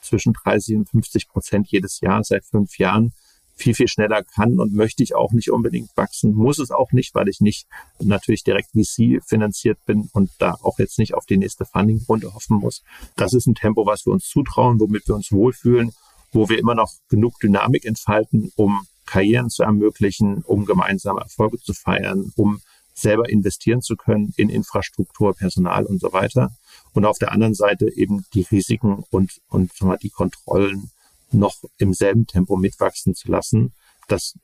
[0.00, 3.12] zwischen 30 und 50 Prozent jedes Jahr seit fünf Jahren
[3.56, 6.34] viel, viel schneller kann und möchte ich auch nicht unbedingt wachsen.
[6.34, 7.66] Muss es auch nicht, weil ich nicht
[8.00, 12.58] natürlich direkt VC finanziert bin und da auch jetzt nicht auf die nächste Funding-Runde hoffen
[12.58, 12.82] muss.
[13.16, 15.92] Das ist ein Tempo, was wir uns zutrauen, womit wir uns wohlfühlen,
[16.32, 21.74] wo wir immer noch genug Dynamik entfalten, um Karrieren zu ermöglichen, um gemeinsame Erfolge zu
[21.74, 22.60] feiern, um
[22.94, 26.56] selber investieren zu können in Infrastruktur, Personal und so weiter.
[26.92, 30.90] Und auf der anderen Seite eben die Risiken und, und die Kontrollen
[31.34, 33.72] noch im selben Tempo mitwachsen zu lassen.
[34.08, 34.34] Das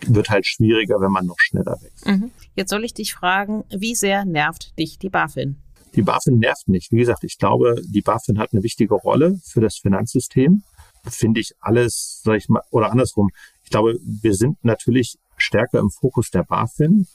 [0.00, 2.06] wird halt schwieriger, wenn man noch schneller wächst.
[2.06, 2.30] Mhm.
[2.54, 5.56] Jetzt soll ich dich fragen, wie sehr nervt dich die BaFin?
[5.94, 6.92] Die BaFin nervt nicht.
[6.92, 10.62] Wie gesagt, ich glaube, die BaFin hat eine wichtige Rolle für das Finanzsystem.
[11.08, 13.30] Finde ich alles, sag ich mal, oder andersrum.
[13.64, 17.06] Ich glaube, wir sind natürlich stärker im Fokus der BaFin,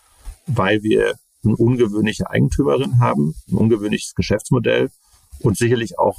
[0.48, 4.90] weil wir eine ungewöhnliche Eigentümerin haben, ein ungewöhnliches Geschäftsmodell
[5.40, 6.18] und sicherlich auch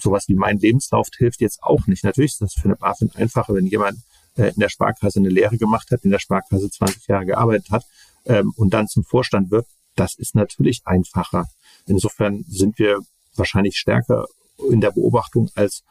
[0.00, 2.04] sowas wie mein Lebenslauf hilft jetzt auch nicht.
[2.04, 3.98] Natürlich ist das für eine BaFin einfacher, wenn jemand
[4.36, 7.84] äh, in der Sparkasse eine Lehre gemacht hat, in der Sparkasse 20 Jahre gearbeitet hat
[8.26, 9.66] ähm, und dann zum Vorstand wird.
[9.96, 11.46] Das ist natürlich einfacher.
[11.86, 13.00] Insofern sind wir
[13.34, 14.26] wahrscheinlich stärker
[14.70, 15.82] in der Beobachtung als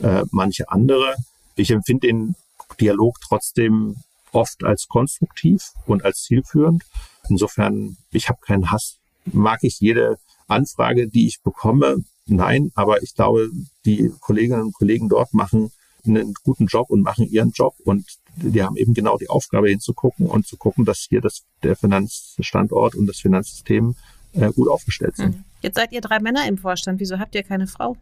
[0.00, 1.16] äh, manche andere.
[1.56, 2.36] Ich empfinde den
[2.80, 3.96] Dialog trotzdem
[4.32, 6.84] oft als konstruktiv und als zielführend.
[7.28, 8.98] Insofern, ich habe keinen Hass.
[9.24, 13.50] Mag ich jede Anfrage, die ich bekomme, nein, aber ich glaube,
[13.84, 15.70] die Kolleginnen und Kollegen dort machen
[16.06, 18.06] einen guten Job und machen ihren Job und
[18.36, 22.94] die haben eben genau die Aufgabe hinzugucken und zu gucken, dass hier das, der Finanzstandort
[22.94, 23.96] und das Finanzsystem
[24.32, 25.36] äh, gut aufgestellt sind.
[25.36, 25.44] Mhm.
[25.60, 27.00] Jetzt seid ihr drei Männer im Vorstand.
[27.00, 27.96] Wieso habt ihr keine Frau?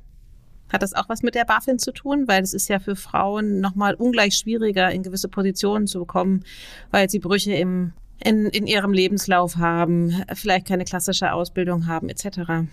[0.69, 2.27] Hat das auch was mit der BaFin zu tun?
[2.27, 6.45] Weil es ist ja für Frauen nochmal ungleich schwieriger, in gewisse Positionen zu bekommen,
[6.91, 12.69] weil sie Brüche im in, in ihrem Lebenslauf haben, vielleicht keine klassische Ausbildung haben, etc.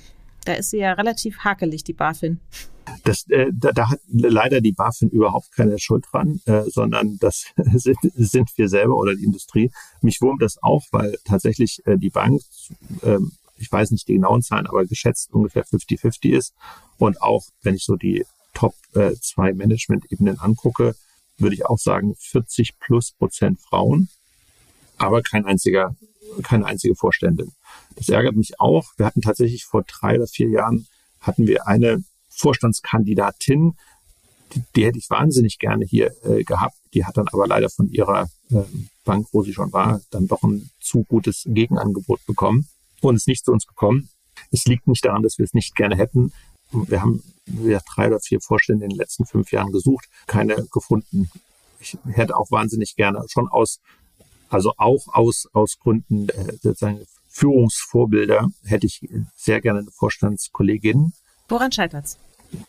[0.45, 2.39] Da ist sie ja relativ hakelig, die BaFin.
[3.03, 7.45] Das, äh, da, da hat leider die BaFin überhaupt keine Schuld dran, äh, sondern das
[7.73, 9.71] sind, sind wir selber oder die Industrie.
[10.01, 12.41] Mich wurmt das auch, weil tatsächlich äh, die Bank,
[13.01, 13.19] äh,
[13.57, 16.53] ich weiß nicht die genauen Zahlen, aber geschätzt ungefähr 50-50 ist.
[16.97, 20.95] Und auch wenn ich so die Top äh, zwei Management-Ebenen angucke,
[21.37, 24.09] würde ich auch sagen 40 plus Prozent Frauen
[24.97, 25.95] aber kein einziger,
[26.43, 27.51] keine einzige Vorständin.
[27.95, 28.85] Das ärgert mich auch.
[28.97, 30.87] Wir hatten tatsächlich vor drei oder vier Jahren
[31.19, 33.75] hatten wir eine Vorstandskandidatin,
[34.53, 36.75] die, die hätte ich wahnsinnig gerne hier äh, gehabt.
[36.93, 38.63] Die hat dann aber leider von ihrer äh,
[39.03, 42.67] Bank, wo sie schon war, dann doch ein zu gutes Gegenangebot bekommen
[43.01, 44.09] und ist nicht zu uns gekommen.
[44.51, 46.33] Es liegt nicht daran, dass wir es nicht gerne hätten.
[46.71, 51.29] Wir haben wir drei oder vier Vorstände in den letzten fünf Jahren gesucht, keine gefunden.
[51.79, 53.79] Ich hätte auch wahnsinnig gerne schon aus
[54.53, 59.01] also auch aus, aus Gründen äh, sozusagen Führungsvorbilder hätte ich
[59.35, 61.13] sehr gerne eine Vorstandskollegin.
[61.49, 62.17] Woran scheitert's?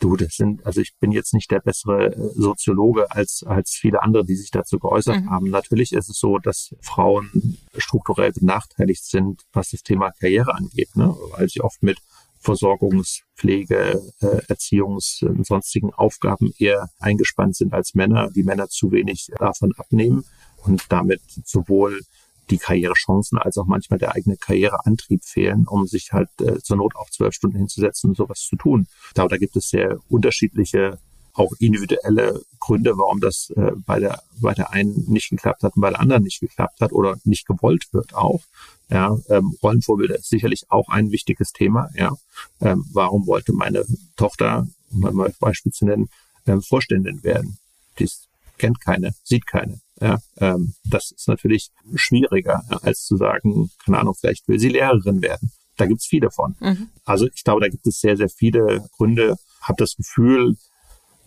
[0.00, 4.02] Du, das sind, also ich bin jetzt nicht der bessere äh, Soziologe als, als viele
[4.02, 5.30] andere, die sich dazu geäußert mhm.
[5.30, 5.50] haben.
[5.50, 11.14] Natürlich ist es so, dass Frauen strukturell benachteiligt sind, was das Thema Karriere angeht, ne?
[11.32, 11.98] weil sie oft mit
[12.40, 19.30] Versorgungspflege, äh, Erziehungs- und sonstigen Aufgaben eher eingespannt sind als Männer, die Männer zu wenig
[19.38, 20.24] davon abnehmen
[20.64, 22.00] und damit sowohl
[22.50, 26.94] die Karrierechancen als auch manchmal der eigene Karriereantrieb fehlen, um sich halt äh, zur Not
[26.96, 28.86] auch zwölf Stunden hinzusetzen und sowas zu tun.
[29.14, 30.98] Da, da gibt es sehr unterschiedliche,
[31.32, 35.82] auch individuelle Gründe, warum das äh, bei, der, bei der einen nicht geklappt hat und
[35.82, 38.42] bei der anderen nicht geklappt hat oder nicht gewollt wird auch.
[38.90, 41.88] Ja, ähm, Rollenvorbilder ist sicherlich auch ein wichtiges Thema.
[41.94, 42.12] Ja,
[42.60, 43.84] ähm, warum wollte meine
[44.16, 46.08] Tochter, um mal ein Beispiel zu nennen,
[46.46, 47.58] ähm, Vorständin werden?
[47.98, 48.08] Die
[48.58, 49.80] kennt keine, sieht keine.
[50.04, 55.22] Ja, ähm, das ist natürlich schwieriger, als zu sagen, keine Ahnung, vielleicht will sie Lehrerin
[55.22, 55.50] werden.
[55.78, 56.56] Da gibt's viele von.
[56.60, 56.88] Mhm.
[57.06, 59.36] Also ich glaube, da gibt es sehr, sehr viele Gründe.
[59.62, 60.56] Habe das Gefühl,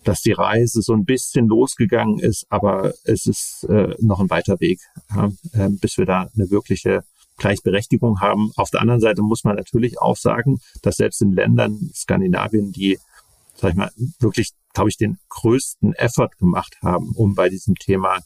[0.04, 4.60] dass die Reise so ein bisschen losgegangen ist, aber es ist äh, noch ein weiter
[4.60, 4.78] Weg,
[5.10, 7.02] ja, äh, bis wir da eine wirkliche
[7.36, 8.52] Gleichberechtigung haben.
[8.54, 12.96] Auf der anderen Seite muss man natürlich auch sagen, dass selbst in Ländern Skandinavien, die,
[13.56, 18.20] sag ich mal, wirklich, glaube ich, den größten Effort gemacht haben, um bei diesem Thema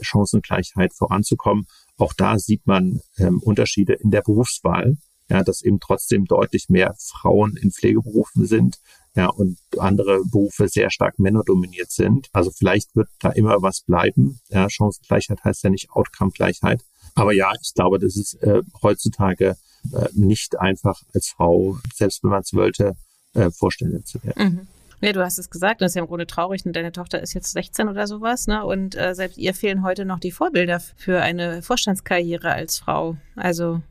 [0.00, 1.66] Chancengleichheit voranzukommen.
[1.96, 4.96] Auch da sieht man ähm, Unterschiede in der Berufswahl,
[5.28, 8.78] ja, dass eben trotzdem deutlich mehr Frauen in Pflegeberufen sind,
[9.14, 12.28] ja, und andere Berufe sehr stark männerdominiert sind.
[12.32, 14.40] Also vielleicht wird da immer was bleiben.
[14.50, 16.84] Ja, Chancengleichheit heißt ja nicht Outcome-Gleichheit.
[17.14, 19.56] Aber ja, ich glaube, das ist äh, heutzutage
[19.92, 22.94] äh, nicht einfach als Frau, selbst wenn man es wollte,
[23.32, 24.44] äh, Vorständin zu werden.
[24.44, 24.68] Mhm.
[25.00, 27.34] Ja, du hast es gesagt, das ist ja im Grunde traurig, und deine Tochter ist
[27.34, 28.64] jetzt 16 oder sowas, ne?
[28.64, 33.16] Und äh, selbst ihr fehlen heute noch die Vorbilder für eine Vorstandskarriere als Frau.
[33.34, 33.82] Also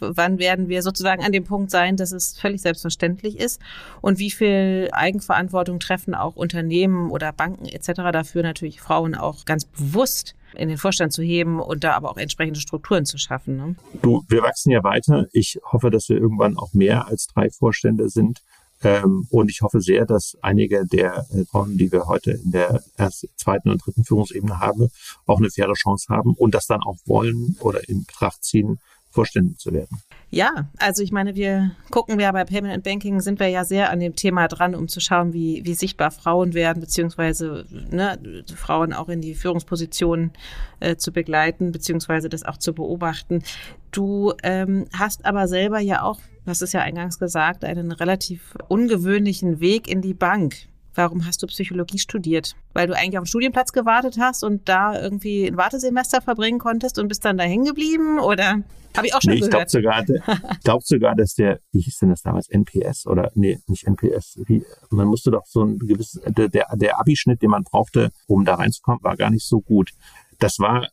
[0.00, 3.60] wann werden wir sozusagen an dem Punkt sein, dass es völlig selbstverständlich ist
[4.00, 7.92] und wie viel Eigenverantwortung treffen auch Unternehmen oder Banken etc.
[8.12, 12.16] dafür natürlich Frauen auch ganz bewusst in den Vorstand zu heben und da aber auch
[12.16, 13.56] entsprechende Strukturen zu schaffen.
[13.56, 13.76] Ne?
[14.02, 15.26] Du, wir wachsen ja weiter.
[15.32, 18.40] Ich hoffe, dass wir irgendwann auch mehr als drei Vorstände sind.
[18.82, 22.82] Ähm, und ich hoffe sehr, dass einige der äh, Frauen, die wir heute in der
[22.96, 24.88] ersten, zweiten und dritten Führungsebene haben,
[25.26, 28.78] auch eine faire Chance haben und das dann auch wollen oder in Betracht ziehen,
[29.10, 30.00] Vorständin zu werden.
[30.30, 33.90] Ja, also ich meine, wir gucken ja bei Payment and Banking sind wir ja sehr
[33.90, 38.92] an dem Thema dran, um zu schauen, wie, wie sichtbar Frauen werden, beziehungsweise ne, Frauen
[38.92, 40.30] auch in die Führungspositionen
[40.78, 43.42] äh, zu begleiten, beziehungsweise das auch zu beobachten.
[43.90, 49.58] Du ähm, hast aber selber ja auch, das ist ja eingangs gesagt, einen relativ ungewöhnlichen
[49.58, 50.54] Weg in die Bank.
[50.94, 52.56] Warum hast du Psychologie studiert?
[52.72, 56.98] Weil du eigentlich auf den Studienplatz gewartet hast und da irgendwie ein Wartesemester verbringen konntest
[56.98, 58.18] und bist dann da hängen geblieben?
[58.18, 58.62] Oder
[58.96, 59.70] habe ich auch schon nee, ich gehört?
[59.70, 60.08] Glaub sogar,
[60.52, 64.40] ich glaube sogar, dass der, wie hieß denn das damals, NPS oder, nee, nicht NPS,
[64.46, 68.56] wie, man musste doch so ein gewisses, der, der Abischnitt, den man brauchte, um da
[68.56, 69.92] reinzukommen, war gar nicht so gut.
[70.38, 70.88] Das war,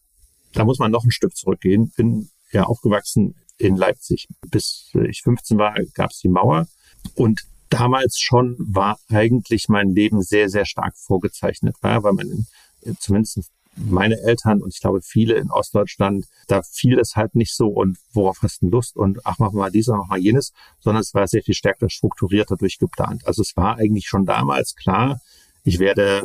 [0.53, 1.91] da muss man noch ein Stück zurückgehen.
[1.95, 4.27] Bin ja aufgewachsen in Leipzig.
[4.49, 6.67] Bis ich 15 war, gab es die Mauer
[7.15, 12.45] und damals schon war eigentlich mein Leben sehr, sehr stark vorgezeichnet, weil man
[12.82, 17.56] in, zumindest meine Eltern und ich glaube viele in Ostdeutschland, da fiel es halt nicht
[17.56, 20.51] so und worauf hast du Lust und ach, mach mal dies und mach mal jenes,
[20.80, 23.27] sondern es war sehr viel stärker strukturierter durchgeplant.
[23.27, 25.19] Also es war eigentlich schon damals klar,
[25.63, 26.23] ich werde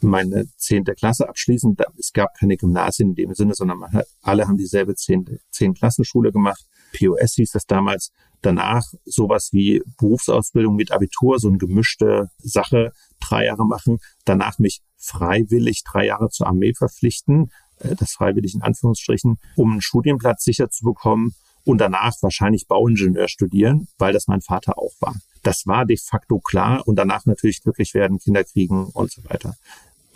[0.00, 1.76] meine zehnte Klasse abschließen.
[1.98, 3.84] Es gab keine Gymnasien in dem Sinne, sondern
[4.22, 6.64] alle haben dieselbe zehn Klassenschule gemacht.
[6.92, 8.12] POS hieß das damals.
[8.42, 13.98] Danach sowas wie Berufsausbildung mit Abitur, so eine gemischte Sache, drei Jahre machen.
[14.24, 19.82] Danach mich freiwillig drei Jahre zur Armee verpflichten, äh, das freiwillig in Anführungsstrichen, um einen
[19.82, 25.16] Studienplatz sicher zu bekommen und danach wahrscheinlich Bauingenieur studieren, weil das mein Vater auch war.
[25.42, 29.54] Das war de facto klar und danach natürlich glücklich werden, Kinder kriegen und so weiter.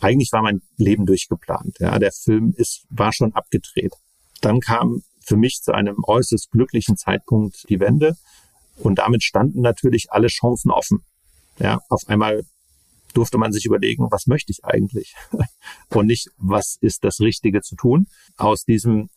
[0.01, 1.79] Eigentlich war mein Leben durchgeplant.
[1.79, 3.95] Ja, der Film ist, war schon abgedreht.
[4.41, 8.17] Dann kam für mich zu einem äußerst glücklichen Zeitpunkt die Wende.
[8.77, 11.05] Und damit standen natürlich alle Chancen offen.
[11.59, 12.45] Ja, auf einmal
[13.15, 15.15] durfte man sich überlegen, was möchte ich eigentlich?
[15.91, 18.09] Und nicht, was ist das Richtige zu tun?
[18.37, 19.09] Aus diesem,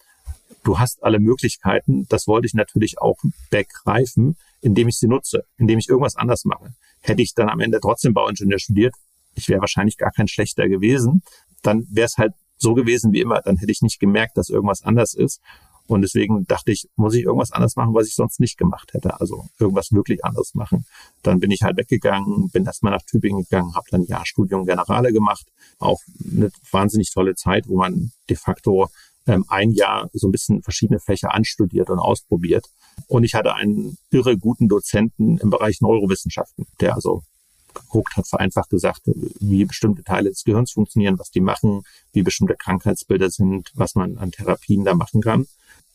[0.64, 3.18] du hast alle Möglichkeiten, das wollte ich natürlich auch
[3.50, 6.76] begreifen, indem ich sie nutze, indem ich irgendwas anders mache.
[7.02, 8.94] Hätte ich dann am Ende trotzdem Bauingenieur studiert,
[9.34, 11.24] ich wäre wahrscheinlich gar kein schlechter gewesen,
[11.62, 14.84] dann wäre es halt so gewesen wie immer, dann hätte ich nicht gemerkt, dass irgendwas
[14.84, 15.42] anders ist.
[15.88, 19.20] Und deswegen dachte ich, muss ich irgendwas anders machen, was ich sonst nicht gemacht hätte.
[19.20, 20.86] Also irgendwas wirklich anderes machen.
[21.24, 25.14] Dann bin ich halt weggegangen, bin erstmal nach Tübingen gegangen, habe dann ja Studium Generale
[25.14, 25.48] gemacht.
[25.80, 28.90] Auch eine wahnsinnig tolle Zeit, wo man de facto
[29.28, 32.66] ähm, ein Jahr so ein bisschen verschiedene Fächer anstudiert und ausprobiert.
[33.08, 37.24] Und ich hatte einen irre guten Dozenten im Bereich Neurowissenschaften, der also
[37.74, 39.02] geguckt hat, vereinfacht gesagt,
[39.40, 44.18] wie bestimmte Teile des Gehirns funktionieren, was die machen, wie bestimmte Krankheitsbilder sind, was man
[44.18, 45.46] an Therapien da machen kann.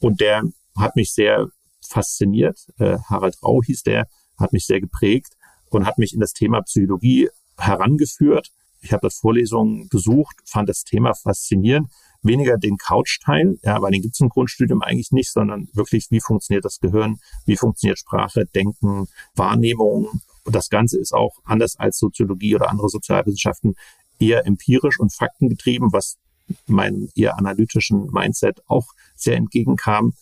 [0.03, 0.43] Und der
[0.77, 1.49] hat mich sehr
[1.81, 2.59] fasziniert.
[2.79, 5.35] Äh, Harald Rau hieß der, hat mich sehr geprägt
[5.71, 8.51] und hat mich in das Thema Psychologie herangeführt.
[8.81, 11.89] Ich habe das Vorlesungen besucht, fand das Thema faszinierend.
[12.21, 16.21] Weniger den Couch-Teil, ja, weil den gibt es im Grundstudium eigentlich nicht, sondern wirklich, wie
[16.21, 20.09] funktioniert das Gehirn, wie funktioniert Sprache, Denken, Wahrnehmung.
[20.45, 23.77] Und das Ganze ist auch anders als Soziologie oder andere Sozialwissenschaften
[24.19, 26.19] eher empirisch und faktengetrieben, was
[26.67, 30.15] meinem eher analytischen Mindset auch sehr entgegenkam.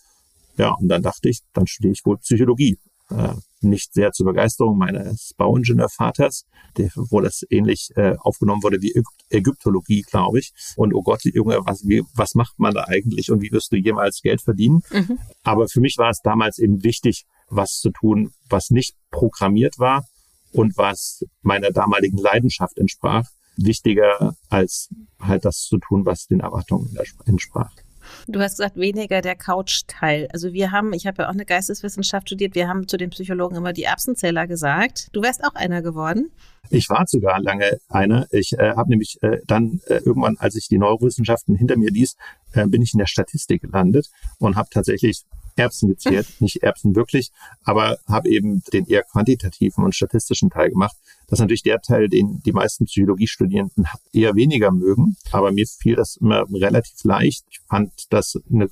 [0.57, 2.77] Ja, und dann dachte ich, dann studiere ich wohl Psychologie.
[3.09, 6.45] Äh, nicht sehr zur Begeisterung meines Bauingenieurvaters,
[6.77, 8.93] der, wo das ähnlich äh, aufgenommen wurde wie
[9.29, 10.51] Ägyptologie, glaube ich.
[10.75, 13.75] Und oh Gott, Junge, was, wie, was macht man da eigentlich und wie wirst du
[13.75, 14.81] jemals Geld verdienen?
[14.91, 15.19] Mhm.
[15.43, 20.05] Aber für mich war es damals eben wichtig, was zu tun, was nicht programmiert war
[20.51, 23.27] und was meiner damaligen Leidenschaft entsprach.
[23.57, 27.71] Wichtiger als halt das zu tun, was den Erwartungen entsprach.
[28.27, 30.27] Du hast gesagt, weniger der Couch-Teil.
[30.33, 33.55] Also wir haben, ich habe ja auch eine Geisteswissenschaft studiert, wir haben zu den Psychologen
[33.55, 35.09] immer die Erbsenzähler gesagt.
[35.13, 36.31] Du wärst auch einer geworden.
[36.69, 38.27] Ich war sogar lange einer.
[38.31, 42.15] Ich äh, habe nämlich äh, dann äh, irgendwann, als ich die Neurowissenschaften hinter mir ließ,
[42.53, 44.09] äh, bin ich in der Statistik gelandet
[44.39, 45.23] und habe tatsächlich
[45.55, 47.31] Erbsen gezählt, nicht Erbsen wirklich,
[47.63, 50.95] aber habe eben den eher quantitativen und statistischen Teil gemacht.
[51.27, 55.95] Das ist natürlich der Teil, den die meisten Psychologiestudierenden eher weniger mögen, aber mir fiel
[55.95, 57.45] das immer relativ leicht.
[57.49, 58.69] Ich fand das eine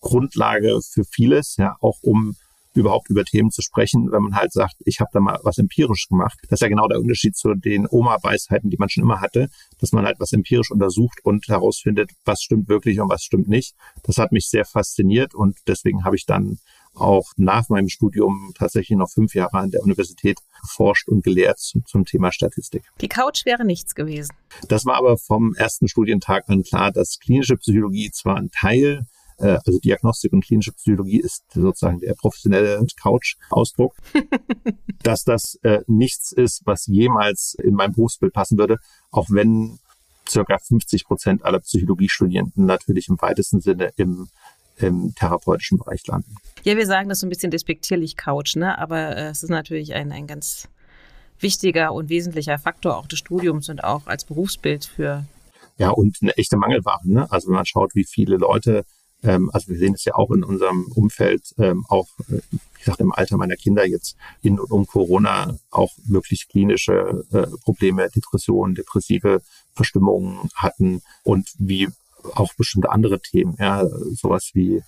[0.00, 2.36] Grundlage für vieles, ja, auch um
[2.74, 6.08] überhaupt über Themen zu sprechen, wenn man halt sagt, ich habe da mal was empirisch
[6.08, 6.38] gemacht.
[6.48, 9.92] Das ist ja genau der Unterschied zu den Oma-Weisheiten, die man schon immer hatte, dass
[9.92, 13.74] man halt was empirisch untersucht und herausfindet, was stimmt wirklich und was stimmt nicht.
[14.02, 16.58] Das hat mich sehr fasziniert und deswegen habe ich dann
[16.94, 21.84] auch nach meinem Studium tatsächlich noch fünf Jahre an der Universität geforscht und gelehrt zum,
[21.86, 22.84] zum Thema Statistik.
[23.00, 24.32] Die Couch wäre nichts gewesen.
[24.68, 29.06] Das war aber vom ersten Studientag an klar, dass klinische Psychologie zwar ein Teil
[29.38, 33.94] äh, also Diagnostik und klinische Psychologie ist sozusagen der professionelle Couch-Ausdruck,
[35.02, 38.78] dass das äh, nichts ist, was jemals in mein Berufsbild passen würde,
[39.10, 39.78] auch wenn
[40.28, 44.28] circa 50 Prozent aller Psychologiestudierenden natürlich im weitesten Sinne im
[44.76, 46.34] im therapeutischen Bereich landen.
[46.64, 48.78] Ja, wir sagen das so ein bisschen despektierlich Couch, ne?
[48.78, 50.68] aber äh, es ist natürlich ein, ein ganz
[51.40, 55.24] wichtiger und wesentlicher Faktor auch des Studiums und auch als Berufsbild für.
[55.76, 57.00] Ja, und eine echte Mangelware.
[57.04, 57.30] Ne?
[57.30, 58.84] Also wenn man schaut, wie viele Leute
[59.22, 63.00] ähm, also wir sehen es ja auch in unserem Umfeld, ähm, auch äh, wie gesagt
[63.00, 68.74] im Alter meiner Kinder jetzt in und um Corona auch wirklich klinische äh, Probleme, Depressionen,
[68.74, 69.42] depressive
[69.74, 71.88] Verstimmungen hatten und wie
[72.34, 74.82] auch bestimmte andere Themen, ja, sowas wie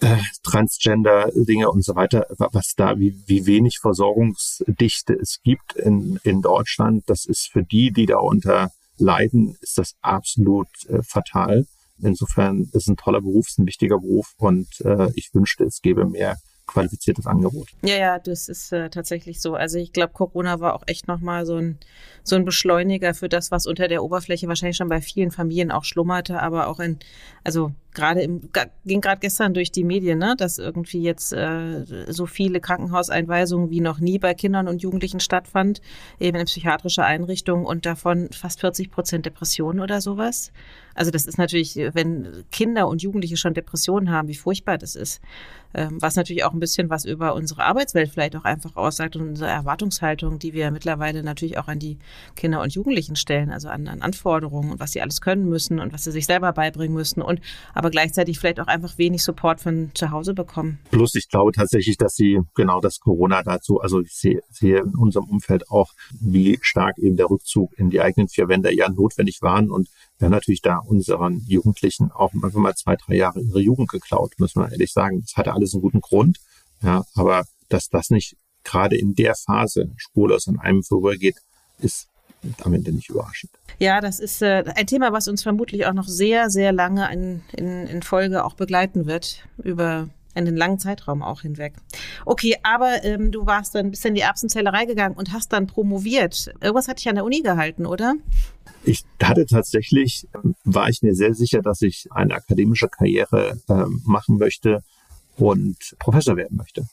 [0.00, 6.42] äh, Transgender-Dinge und so weiter, was da, wie, wie wenig Versorgungsdichte es gibt in, in
[6.42, 11.66] Deutschland, das ist für die, die darunter leiden, ist das absolut äh, fatal.
[12.00, 16.04] Insofern ist ein toller Beruf, ist ein wichtiger Beruf und äh, ich wünschte, es gäbe
[16.04, 17.68] mehr qualifiziertes Angebot.
[17.82, 19.54] Ja, ja, das ist äh, tatsächlich so.
[19.54, 21.78] Also ich glaube, Corona war auch echt nochmal so ein,
[22.22, 25.84] so ein Beschleuniger für das, was unter der Oberfläche wahrscheinlich schon bei vielen Familien auch
[25.84, 26.98] schlummerte, aber auch in,
[27.44, 28.48] also gerade im,
[28.84, 33.80] ging gerade gestern durch die Medien, ne, dass irgendwie jetzt äh, so viele Krankenhauseinweisungen wie
[33.80, 35.82] noch nie bei Kindern und Jugendlichen stattfand,
[36.18, 40.50] eben in psychiatrische Einrichtungen und davon fast 40 Prozent Depressionen oder sowas.
[40.94, 45.20] Also das ist natürlich, wenn Kinder und Jugendliche schon Depressionen haben, wie furchtbar das ist.
[45.76, 49.28] Ähm, was natürlich auch ein bisschen was über unsere Arbeitswelt vielleicht auch einfach aussagt und
[49.28, 51.98] unsere Erwartungshaltung, die wir mittlerweile natürlich auch an die
[52.36, 55.92] Kinder und Jugendlichen stellen, also an, an Anforderungen und was sie alles können müssen und
[55.92, 57.40] was sie sich selber beibringen müssen und
[57.74, 60.78] aber gleichzeitig vielleicht auch einfach wenig Support von zu Hause bekommen.
[60.92, 64.94] Plus ich glaube tatsächlich, dass sie genau das Corona dazu, also ich sehe, sehe in
[64.94, 69.42] unserem Umfeld auch, wie stark eben der Rückzug in die eigenen vier Wände ja notwendig
[69.42, 73.60] waren und wir haben natürlich da unseren Jugendlichen auch einfach mal zwei, drei Jahre ihre
[73.60, 75.20] Jugend geklaut, muss man ehrlich sagen.
[75.22, 76.38] Das hatte alles einen guten Grund.
[76.82, 81.36] Ja, aber dass das nicht gerade in der Phase spurlos an einem vorübergeht,
[81.78, 82.08] ist
[82.62, 83.52] am Ende nicht überraschend.
[83.78, 87.42] Ja, das ist äh, ein Thema, was uns vermutlich auch noch sehr, sehr lange in,
[87.56, 91.74] in, in Folge auch begleiten wird über einen langen Zeitraum auch hinweg.
[92.24, 96.52] Okay, aber ähm, du warst dann bis in die Erbsenzählerei gegangen und hast dann promoviert.
[96.60, 98.14] Irgendwas hatte ich an der Uni gehalten, oder?
[98.84, 100.26] Ich hatte tatsächlich,
[100.64, 104.82] war ich mir sehr sicher, dass ich eine akademische Karriere äh, machen möchte
[105.36, 106.86] und Professor werden möchte.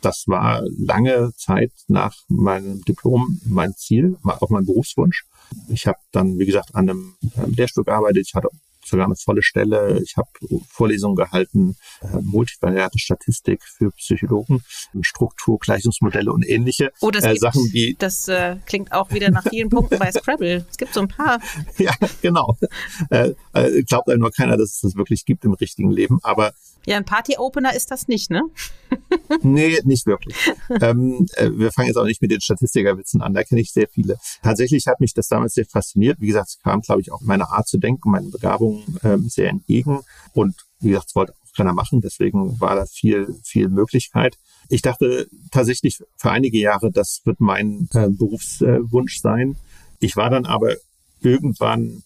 [0.00, 5.24] Das war lange Zeit nach meinem Diplom mein Ziel, auch mein Berufswunsch.
[5.68, 7.14] Ich habe dann, wie gesagt, an einem
[7.46, 8.26] Lehrstuhl gearbeitet.
[8.28, 8.48] Ich hatte
[8.88, 10.00] sogar eine volle Stelle.
[10.02, 10.28] Ich habe
[10.68, 14.62] Vorlesungen gehalten, äh, multivariate Statistik für Psychologen,
[15.00, 17.96] Struktur, Gleichungsmodelle und ähnliche oh, das äh, gibt, Sachen, die.
[17.98, 20.66] Das äh, klingt auch wieder nach vielen Punkten bei Scrabble.
[20.70, 21.40] Es gibt so ein paar.
[21.78, 22.56] ja, genau.
[23.10, 26.18] Äh, äh, glaubt einem nur keiner, dass es das wirklich gibt im richtigen Leben.
[26.22, 26.52] Aber
[26.86, 28.42] ja, ein Party-Opener ist das nicht, ne?
[29.42, 30.34] nee, nicht wirklich.
[30.80, 33.88] ähm, äh, wir fangen jetzt auch nicht mit den Statistikerwitzen an, da kenne ich sehr
[33.88, 34.18] viele.
[34.42, 36.20] Tatsächlich hat mich das damals sehr fasziniert.
[36.20, 39.50] Wie gesagt, es kam, glaube ich, auch meiner Art zu denken, meinen Begabungen ähm, sehr
[39.50, 40.00] entgegen.
[40.32, 44.36] Und wie gesagt, es wollte auch keiner machen, deswegen war da viel, viel Möglichkeit.
[44.68, 49.56] Ich dachte tatsächlich für einige Jahre, das wird mein äh, Berufswunsch sein.
[49.98, 50.74] Ich war dann aber
[51.20, 52.02] irgendwann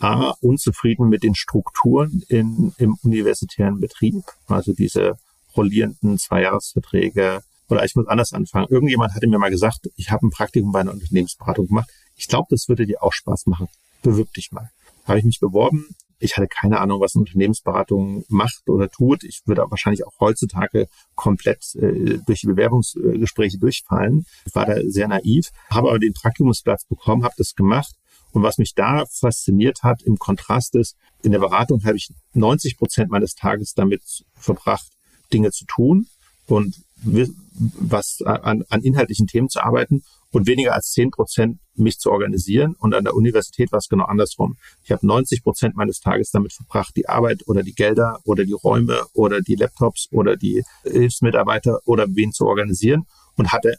[0.00, 5.16] A, unzufrieden mit den Strukturen in, im universitären Betrieb, also diese
[5.56, 7.42] rollierenden Zweijahresverträge.
[7.68, 8.66] Oder ich muss anders anfangen.
[8.70, 11.90] Irgendjemand hatte mir mal gesagt, ich habe ein Praktikum bei einer Unternehmensberatung gemacht.
[12.16, 13.68] Ich glaube, das würde dir auch Spaß machen.
[14.02, 14.70] Bewirb dich mal.
[15.04, 15.86] Habe ich mich beworben.
[16.18, 19.24] Ich hatte keine Ahnung, was eine Unternehmensberatung macht oder tut.
[19.24, 24.26] Ich würde wahrscheinlich auch heutzutage komplett äh, durch die Bewerbungsgespräche durchfallen.
[24.44, 27.94] Ich war da sehr naiv, habe aber den Praktikumsplatz bekommen, habe das gemacht
[28.32, 32.76] und was mich da fasziniert hat im Kontrast ist, in der Beratung habe ich 90
[32.78, 34.02] Prozent meines Tages damit
[34.34, 34.86] verbracht,
[35.32, 36.06] Dinge zu tun
[36.46, 40.02] und was an, an inhaltlichen Themen zu arbeiten
[40.32, 42.74] und weniger als 10 Prozent mich zu organisieren.
[42.78, 44.56] Und an der Universität war es genau andersrum.
[44.84, 48.52] Ich habe 90 Prozent meines Tages damit verbracht, die Arbeit oder die Gelder oder die
[48.52, 53.06] Räume oder die Laptops oder die Hilfsmitarbeiter oder wen zu organisieren
[53.36, 53.76] und hatte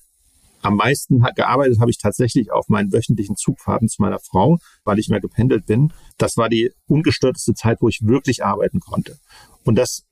[0.62, 5.09] am meisten gearbeitet habe ich tatsächlich auf meinen wöchentlichen Zugfahrten zu meiner Frau, weil ich
[5.09, 5.93] mehr gependelt bin.
[6.18, 9.18] Das war die ungestörteste Zeit, wo ich wirklich arbeiten konnte.
[9.64, 10.03] Und das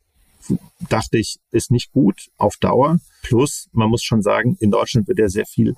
[0.90, 3.00] dachte ich, ist nicht gut auf Dauer.
[3.22, 5.76] Plus, man muss schon sagen, in Deutschland wird ja sehr viel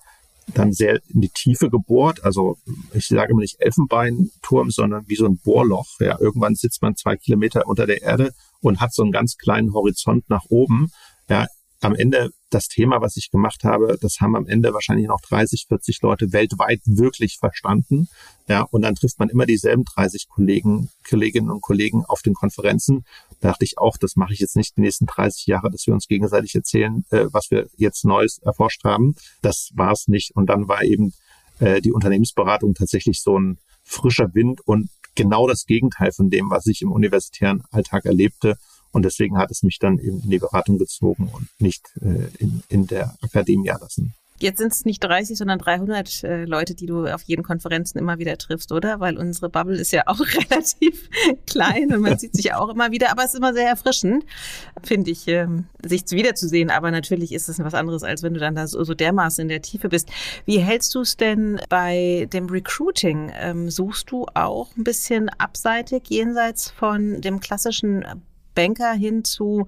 [0.53, 2.23] dann sehr in die Tiefe gebohrt.
[2.23, 2.57] Also
[2.93, 5.87] ich sage mal nicht Elfenbeinturm, sondern wie so ein Bohrloch.
[5.99, 9.73] Ja, irgendwann sitzt man zwei Kilometer unter der Erde und hat so einen ganz kleinen
[9.73, 10.91] Horizont nach oben.
[11.29, 11.47] Ja,
[11.81, 15.65] am Ende das Thema, was ich gemacht habe, das haben am Ende wahrscheinlich noch 30,
[15.67, 18.07] 40 Leute weltweit wirklich verstanden.
[18.47, 23.05] Ja, und dann trifft man immer dieselben 30 Kollegen, Kolleginnen und Kollegen auf den Konferenzen.
[23.39, 25.93] Da dachte ich auch, das mache ich jetzt nicht die nächsten 30 Jahre, dass wir
[25.93, 29.15] uns gegenseitig erzählen, äh, was wir jetzt Neues erforscht haben.
[29.41, 30.35] Das war es nicht.
[30.35, 31.13] Und dann war eben
[31.59, 36.67] äh, die Unternehmensberatung tatsächlich so ein frischer Wind und genau das Gegenteil von dem, was
[36.67, 38.57] ich im universitären Alltag erlebte.
[38.91, 42.63] Und deswegen hat es mich dann eben in die Beratung gezogen und nicht äh, in,
[42.69, 44.13] in der Akademie lassen.
[44.41, 48.17] Jetzt sind es nicht 30, sondern 300 äh, Leute, die du auf jeden Konferenzen immer
[48.17, 48.99] wieder triffst, oder?
[48.99, 51.09] Weil unsere Bubble ist ja auch relativ
[51.45, 53.11] klein und man sieht sich auch immer wieder.
[53.11, 54.25] Aber es ist immer sehr erfrischend,
[54.83, 56.71] finde ich, ähm, sich wiederzusehen.
[56.71, 59.49] Aber natürlich ist es was anderes, als wenn du dann da so, so dermaßen in
[59.49, 60.09] der Tiefe bist.
[60.45, 63.31] Wie hältst du es denn bei dem Recruiting?
[63.35, 68.03] Ähm, suchst du auch ein bisschen abseitig jenseits von dem klassischen
[68.53, 69.67] Banker hin zu,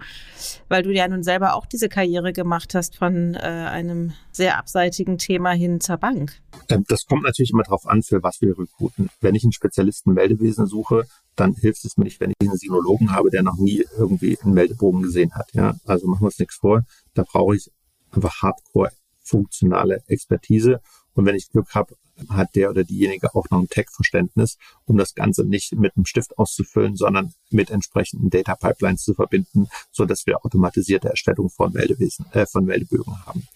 [0.70, 5.18] weil du ja nun selber auch diese Karriere gemacht hast von äh, einem sehr abseitigen
[5.18, 6.42] Thema hin zur Bank?
[6.70, 9.10] Ähm, das kommt natürlich immer darauf an, für was wir rekruten.
[9.22, 11.06] Wenn ich einen Spezialisten Meldewesen suche,
[11.36, 14.54] dann hilft es mir nicht, wenn ich einen Sinologen habe, der noch nie irgendwie einen
[14.54, 15.50] Meldebogen gesehen hat.
[15.54, 16.84] Ja, also machen wir uns nichts vor.
[17.14, 17.72] Da brauche ich
[18.12, 18.92] einfach hardcore
[19.24, 20.82] funktionale Expertise.
[21.14, 21.96] Und wenn ich Glück habe,
[22.30, 26.38] hat der oder diejenige auch noch ein Tech-Verständnis, um das Ganze nicht mit einem Stift
[26.38, 32.26] auszufüllen, sondern mit entsprechenden Data Pipelines zu verbinden, so dass wir automatisierte Erstellung von Meldewesen,
[32.32, 33.48] äh, von Meldebögen haben.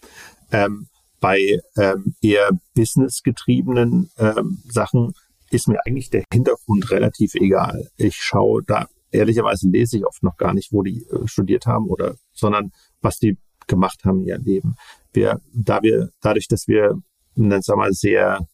[0.50, 0.88] Ähm,
[1.20, 5.14] bei ähm, eher businessgetriebenen ähm, Sachen
[5.50, 7.90] ist mir eigentlich der Hintergrund relativ egal.
[7.96, 11.86] Ich schaue da, ehrlicherweise lese ich oft noch gar nicht, wo die äh, studiert haben
[11.86, 13.36] oder, sondern was die
[13.66, 14.76] gemacht haben in ihrem Leben.
[15.12, 17.00] Wir, da wir, dadurch, dass wir
[17.38, 18.46] dann sagen wir, sehr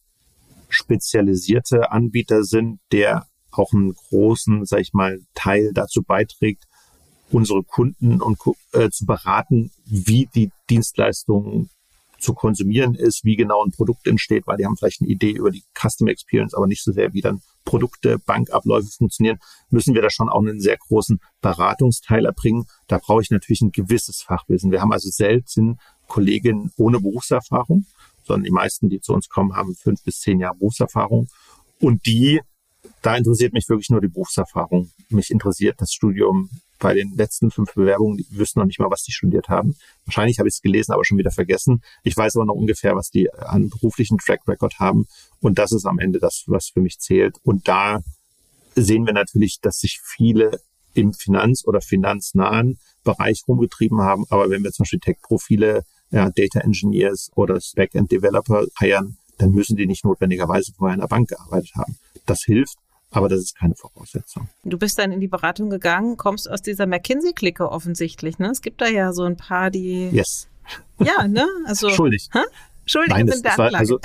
[0.69, 6.63] spezialisierte Anbieter sind, der auch einen großen, sag ich mal, Teil dazu beiträgt,
[7.31, 8.37] unsere Kunden und
[8.73, 11.69] äh, zu beraten, wie die Dienstleistung
[12.19, 15.51] zu konsumieren ist, wie genau ein Produkt entsteht, weil die haben vielleicht eine Idee über
[15.51, 20.09] die Customer Experience, aber nicht so sehr, wie dann Produkte, Bankabläufe funktionieren, müssen wir da
[20.09, 22.65] schon auch einen sehr großen Beratungsteil erbringen.
[22.87, 24.71] Da brauche ich natürlich ein gewisses Fachwissen.
[24.71, 27.85] Wir haben also selten Kolleginnen ohne Berufserfahrung
[28.25, 31.27] sondern die meisten, die zu uns kommen, haben fünf bis zehn Jahre Berufserfahrung.
[31.79, 32.41] Und die,
[33.01, 34.91] da interessiert mich wirklich nur die Berufserfahrung.
[35.09, 36.49] Mich interessiert das Studium
[36.79, 39.75] bei den letzten fünf Bewerbungen, die wüssten noch nicht mal, was die studiert haben.
[40.05, 41.81] Wahrscheinlich habe ich es gelesen, aber schon wieder vergessen.
[42.03, 45.07] Ich weiß aber noch ungefähr, was die an beruflichen Track Record haben.
[45.39, 47.37] Und das ist am Ende das, was für mich zählt.
[47.43, 48.01] Und da
[48.75, 50.59] sehen wir natürlich, dass sich viele
[50.93, 54.25] im Finanz- oder finanznahen Bereich rumgetrieben haben.
[54.29, 55.83] Aber wenn wir zum Beispiel Tech-Profile
[56.15, 61.07] ja, Data Engineers oder Backend Developer heiern, dann müssen die nicht notwendigerweise vorher in der
[61.07, 61.97] Bank gearbeitet haben.
[62.25, 62.77] Das hilft,
[63.11, 64.47] Aber das ist keine Voraussetzung.
[64.63, 68.39] Du bist dann in die Beratung gegangen, kommst aus dieser McKinsey-Clique offensichtlich.
[68.39, 68.49] Ne?
[68.49, 70.09] Es gibt da ja so ein paar, die.
[70.09, 70.47] Yes.
[70.99, 71.45] Ja, ne?
[71.65, 71.89] Also.
[71.89, 72.29] Schuldig.
[72.31, 72.39] Hä?
[72.85, 73.99] Schuldig Nein, sind es, es war, also,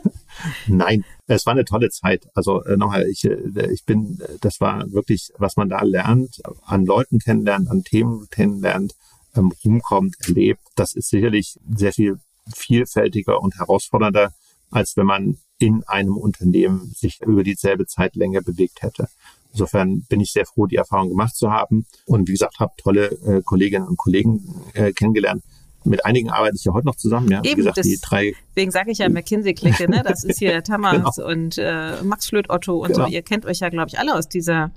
[0.66, 2.26] Nein, es war eine tolle Zeit.
[2.34, 6.86] Also äh, nochmal, ich, äh, ich bin, das war wirklich, was man da lernt, an
[6.86, 8.94] Leuten kennenlernt, an Themen kennenlernt,
[9.36, 10.60] ähm, rumkommt, erlebt.
[10.76, 12.18] Das ist sicherlich sehr viel
[12.54, 14.32] vielfältiger und herausfordernder,
[14.70, 19.08] als wenn man in einem Unternehmen sich über dieselbe Zeit länger bewegt hätte.
[19.52, 23.06] Insofern bin ich sehr froh, die Erfahrung gemacht zu haben und wie gesagt, habe tolle
[23.26, 25.42] äh, Kolleginnen und Kollegen äh, kennengelernt.
[25.84, 27.30] Mit einigen arbeite ich ja heute noch zusammen.
[27.30, 28.34] Ja, Eben, wie gesagt, das, die drei.
[28.54, 30.02] Deswegen sage ich ja McKinsey-Clique, ne?
[30.04, 31.28] Das ist hier Tamas Genau.
[31.28, 33.06] und äh, Max Flöt-Otto und Genau.
[33.06, 33.10] so.
[33.12, 34.72] Ihr kennt euch ja, glaube ich, alle aus dieser,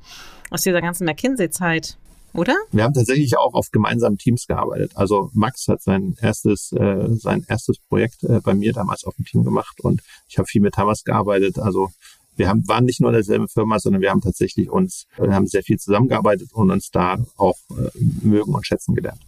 [0.52, 1.98] aus dieser ganzen McKinsey-Zeit,
[2.34, 2.56] oder?
[2.72, 4.92] Wir haben tatsächlich auch auf gemeinsamen Teams gearbeitet.
[4.96, 9.26] Also Max hat sein erstes, äh, sein erstes Projekt äh, bei mir damals auf dem
[9.26, 11.60] Team gemacht und ich habe viel mit Thomas gearbeitet.
[11.60, 11.90] Also
[12.36, 15.48] wir haben, waren nicht nur in derselben Firma, sondern wir haben tatsächlich uns, wir haben
[15.48, 17.90] sehr viel zusammengearbeitet und uns da auch äh,
[18.22, 19.22] mögen und schätzen gelernt.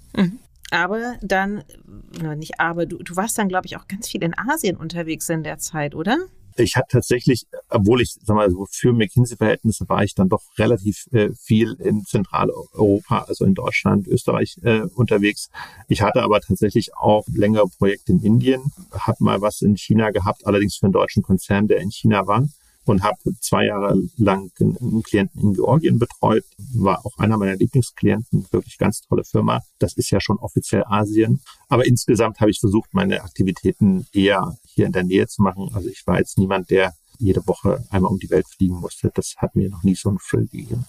[0.71, 1.63] Aber dann,
[2.37, 5.43] nicht aber, du, du warst dann, glaube ich, auch ganz viel in Asien unterwegs in
[5.43, 6.17] der Zeit, oder?
[6.61, 11.29] Ich hatte tatsächlich, obwohl ich, sag mal, für McKinsey-Verhältnisse war ich dann doch relativ äh,
[11.33, 15.49] viel in Zentraleuropa, also in Deutschland, Österreich äh, unterwegs.
[15.87, 20.45] Ich hatte aber tatsächlich auch längere Projekte in Indien, habe mal was in China gehabt,
[20.45, 22.47] allerdings für einen deutschen Konzern, der in China war
[22.85, 28.45] und habe zwei Jahre lang einen Klienten in Georgien betreut, war auch einer meiner Lieblingsklienten,
[28.51, 29.61] wirklich ganz tolle Firma.
[29.79, 31.41] Das ist ja schon offiziell Asien.
[31.69, 35.69] Aber insgesamt habe ich versucht, meine Aktivitäten eher hier in der Nähe zu machen.
[35.73, 39.11] Also ich war jetzt niemand, der jede Woche einmal um die Welt fliegen musste.
[39.13, 40.85] Das hat mir noch nie so einen Thrill gegeben.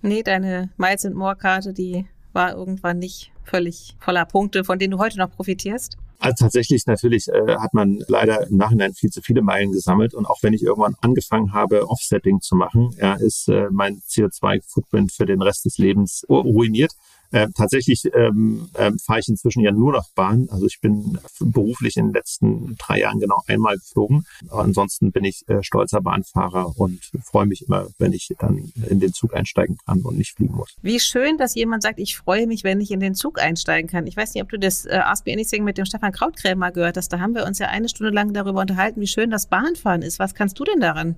[0.00, 4.92] Nee, deine Miles and More Karte, die war irgendwann nicht völlig voller Punkte, von denen
[4.92, 5.96] du heute noch profitierst.
[6.18, 10.26] Also tatsächlich natürlich äh, hat man leider im Nachhinein viel zu viele Meilen gesammelt und
[10.26, 15.26] auch wenn ich irgendwann angefangen habe, Offsetting zu machen, ja, ist äh, mein CO2-Footprint für
[15.26, 16.92] den Rest des Lebens ruiniert.
[17.34, 20.46] Äh, tatsächlich ähm, ähm, fahre ich inzwischen ja nur noch Bahn.
[20.52, 24.24] Also ich bin beruflich in den letzten drei Jahren genau einmal geflogen.
[24.50, 29.00] Aber ansonsten bin ich äh, stolzer Bahnfahrer und freue mich immer, wenn ich dann in
[29.00, 30.76] den Zug einsteigen kann und nicht fliegen muss.
[30.80, 34.06] Wie schön, dass jemand sagt, ich freue mich, wenn ich in den Zug einsteigen kann.
[34.06, 36.96] Ich weiß nicht, ob du das äh, Ask Me Anything mit dem Stefan Krautkrämer gehört
[36.96, 37.08] hast.
[37.08, 40.20] Da haben wir uns ja eine Stunde lang darüber unterhalten, wie schön das Bahnfahren ist.
[40.20, 41.16] Was kannst du denn daran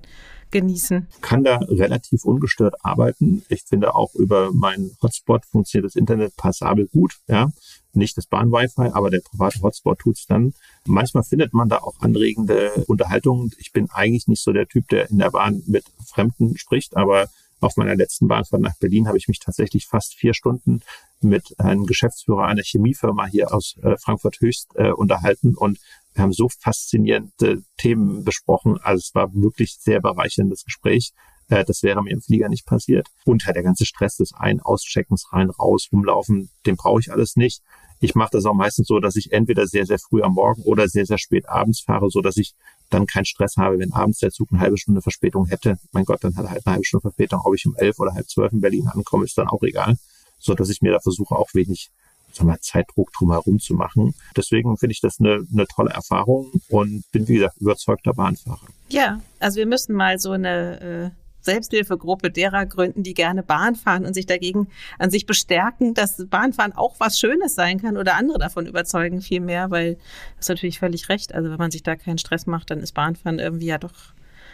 [0.51, 1.07] genießen?
[1.21, 3.43] kann da relativ ungestört arbeiten.
[3.49, 7.17] Ich finde auch über meinen Hotspot funktioniert das Internet passabel gut.
[7.27, 7.51] Ja,
[7.93, 10.53] nicht das Bahn-Wi-Fi, aber der private Hotspot tut's dann.
[10.85, 13.51] Manchmal findet man da auch anregende Unterhaltungen.
[13.57, 17.27] Ich bin eigentlich nicht so der Typ, der in der Bahn mit Fremden spricht, aber
[17.59, 20.81] auf meiner letzten Bahnfahrt nach Berlin habe ich mich tatsächlich fast vier Stunden
[21.21, 25.79] mit einem Geschäftsführer einer Chemiefirma hier aus äh, Frankfurt Höchst äh, unterhalten und
[26.17, 28.79] wir haben so faszinierende Themen besprochen.
[28.81, 31.13] Also es war wirklich sehr bereicherndes Gespräch.
[31.47, 33.07] Äh, das wäre mir im Flieger nicht passiert.
[33.23, 37.35] Und halt der ganze Stress des Ein-, Auscheckens, rein, raus, rumlaufen, den brauche ich alles
[37.35, 37.61] nicht.
[37.99, 40.87] Ich mache das auch meistens so, dass ich entweder sehr, sehr früh am Morgen oder
[40.87, 42.53] sehr, sehr spät abends fahre, so dass ich
[42.89, 45.77] dann keinen Stress habe, wenn abends der Zug eine halbe Stunde Verspätung hätte.
[45.91, 47.41] Mein Gott, dann hat er halt eine halbe Stunde Verspätung.
[47.43, 49.97] Ob ich um elf oder halb zwölf in Berlin ankomme, ist dann auch egal.
[50.39, 51.89] So dass ich mir da versuche, auch wenig
[52.37, 54.13] sag mal, Zeitdruck drumherum zu machen.
[54.35, 58.67] Deswegen finde ich das eine, eine tolle Erfahrung und bin, wie gesagt, überzeugter Bahnfahrer.
[58.89, 61.09] Ja, also wir müssen mal so eine äh,
[61.47, 64.67] Selbsthilfegruppe derer gründen, die gerne Bahn fahren und sich dagegen
[64.99, 69.39] an sich bestärken, dass Bahnfahren auch was Schönes sein kann oder andere davon überzeugen viel
[69.39, 69.95] mehr, weil
[70.35, 71.33] das ist natürlich völlig recht.
[71.33, 73.93] Also wenn man sich da keinen Stress macht, dann ist Bahnfahren irgendwie ja doch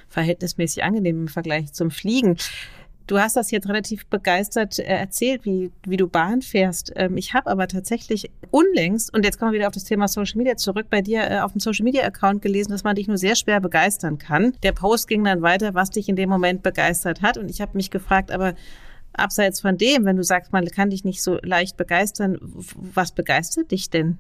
[0.08, 2.38] verhältnismäßig angenehm im Vergleich zum Fliegen.
[3.06, 6.92] Du hast das jetzt relativ begeistert äh, erzählt, wie, wie du Bahn fährst.
[6.96, 10.38] Ähm, ich habe aber tatsächlich unlängst, und jetzt kommen wir wieder auf das Thema Social
[10.38, 13.18] Media zurück, bei dir äh, auf dem Social Media Account gelesen, dass man dich nur
[13.18, 14.54] sehr schwer begeistern kann.
[14.64, 17.38] Der Post ging dann weiter, was dich in dem Moment begeistert hat.
[17.38, 18.54] Und ich habe mich gefragt, aber
[19.12, 23.72] abseits von dem, wenn du sagst, man kann dich nicht so leicht begeistern, was begeistert
[23.72, 24.18] dich denn?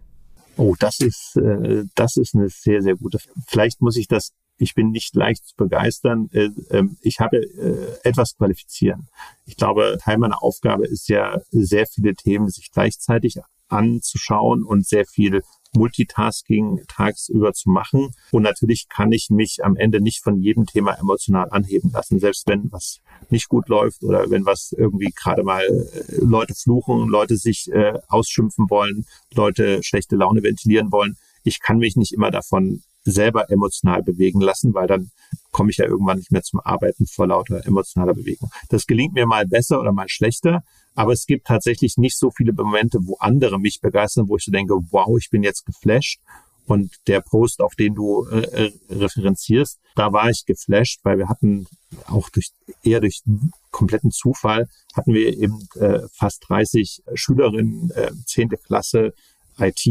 [0.58, 3.18] Oh, das ist, äh, das ist eine sehr, sehr gute.
[3.48, 6.30] Vielleicht muss ich das ich bin nicht leicht zu begeistern.
[7.02, 7.42] Ich habe
[8.04, 9.08] etwas qualifizieren.
[9.46, 15.06] Ich glaube, Teil meiner Aufgabe ist ja, sehr viele Themen sich gleichzeitig anzuschauen und sehr
[15.06, 15.42] viel
[15.76, 18.12] Multitasking tagsüber zu machen.
[18.32, 22.48] Und natürlich kann ich mich am Ende nicht von jedem Thema emotional anheben lassen, selbst
[22.48, 23.00] wenn was
[23.30, 25.64] nicht gut läuft oder wenn was irgendwie gerade mal
[26.10, 31.18] Leute fluchen, Leute sich äh, ausschimpfen wollen, Leute schlechte Laune ventilieren wollen.
[31.44, 35.12] Ich kann mich nicht immer davon selber emotional bewegen lassen, weil dann
[35.52, 38.50] komme ich ja irgendwann nicht mehr zum Arbeiten vor lauter emotionaler Bewegung.
[38.70, 40.64] Das gelingt mir mal besser oder mal schlechter,
[40.96, 44.52] aber es gibt tatsächlich nicht so viele Momente, wo andere mich begeistern, wo ich so
[44.52, 46.20] denke, wow, ich bin jetzt geflasht.
[46.66, 51.28] Und der Post, auf den du äh, äh, referenzierst, da war ich geflasht, weil wir
[51.28, 51.68] hatten
[52.08, 52.52] auch durch
[52.84, 53.22] eher durch
[53.70, 58.50] kompletten Zufall hatten wir eben äh, fast 30 Schülerinnen, äh, 10.
[58.66, 59.14] Klasse,
[59.60, 59.86] IT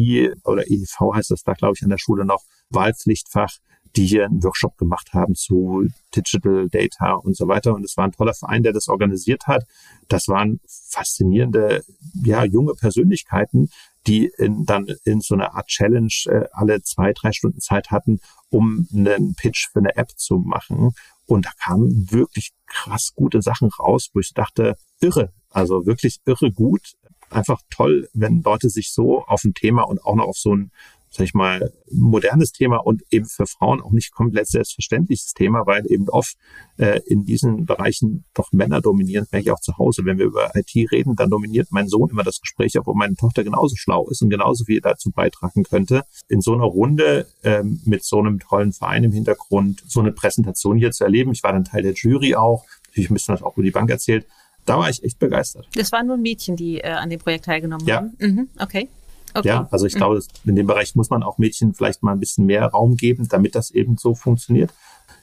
[0.44, 2.42] oder EDV heißt das da, glaube ich, an der Schule noch,
[2.72, 3.58] Wahlpflichtfach,
[3.96, 7.74] die hier einen Workshop gemacht haben zu Digital Data und so weiter.
[7.74, 9.64] Und es war ein toller Verein, der das organisiert hat.
[10.08, 11.84] Das waren faszinierende,
[12.24, 13.70] ja, junge Persönlichkeiten,
[14.06, 18.20] die in, dann in so einer Art Challenge äh, alle zwei, drei Stunden Zeit hatten,
[18.50, 20.92] um einen Pitch für eine App zu machen.
[21.26, 26.50] Und da kamen wirklich krass gute Sachen raus, wo ich dachte, irre, also wirklich irre
[26.50, 26.94] gut.
[27.30, 30.70] Einfach toll, wenn Leute sich so auf ein Thema und auch noch auf so ein
[31.12, 35.84] sag ich mal, modernes Thema und eben für Frauen auch nicht komplett selbstverständliches Thema, weil
[35.90, 36.36] eben oft
[36.78, 40.06] äh, in diesen Bereichen doch Männer dominieren, merke ich auch zu Hause.
[40.06, 43.44] Wenn wir über IT reden, dann dominiert mein Sohn immer das Gespräch, obwohl meine Tochter
[43.44, 46.04] genauso schlau ist und genauso viel dazu beitragen könnte.
[46.28, 50.78] In so einer Runde ähm, mit so einem tollen Verein im Hintergrund, so eine Präsentation
[50.78, 51.32] hier zu erleben.
[51.32, 53.90] Ich war dann Teil der Jury auch, natürlich ein bisschen das auch über die Bank
[53.90, 54.26] erzählt.
[54.64, 55.68] Da war ich echt begeistert.
[55.74, 57.96] Das waren nur Mädchen, die äh, an dem Projekt teilgenommen ja.
[57.96, 58.16] haben.
[58.18, 58.88] Mhm, okay.
[59.34, 59.48] Okay.
[59.48, 59.98] Ja, also ich mhm.
[59.98, 63.28] glaube, in dem Bereich muss man auch Mädchen vielleicht mal ein bisschen mehr Raum geben,
[63.28, 64.72] damit das eben so funktioniert.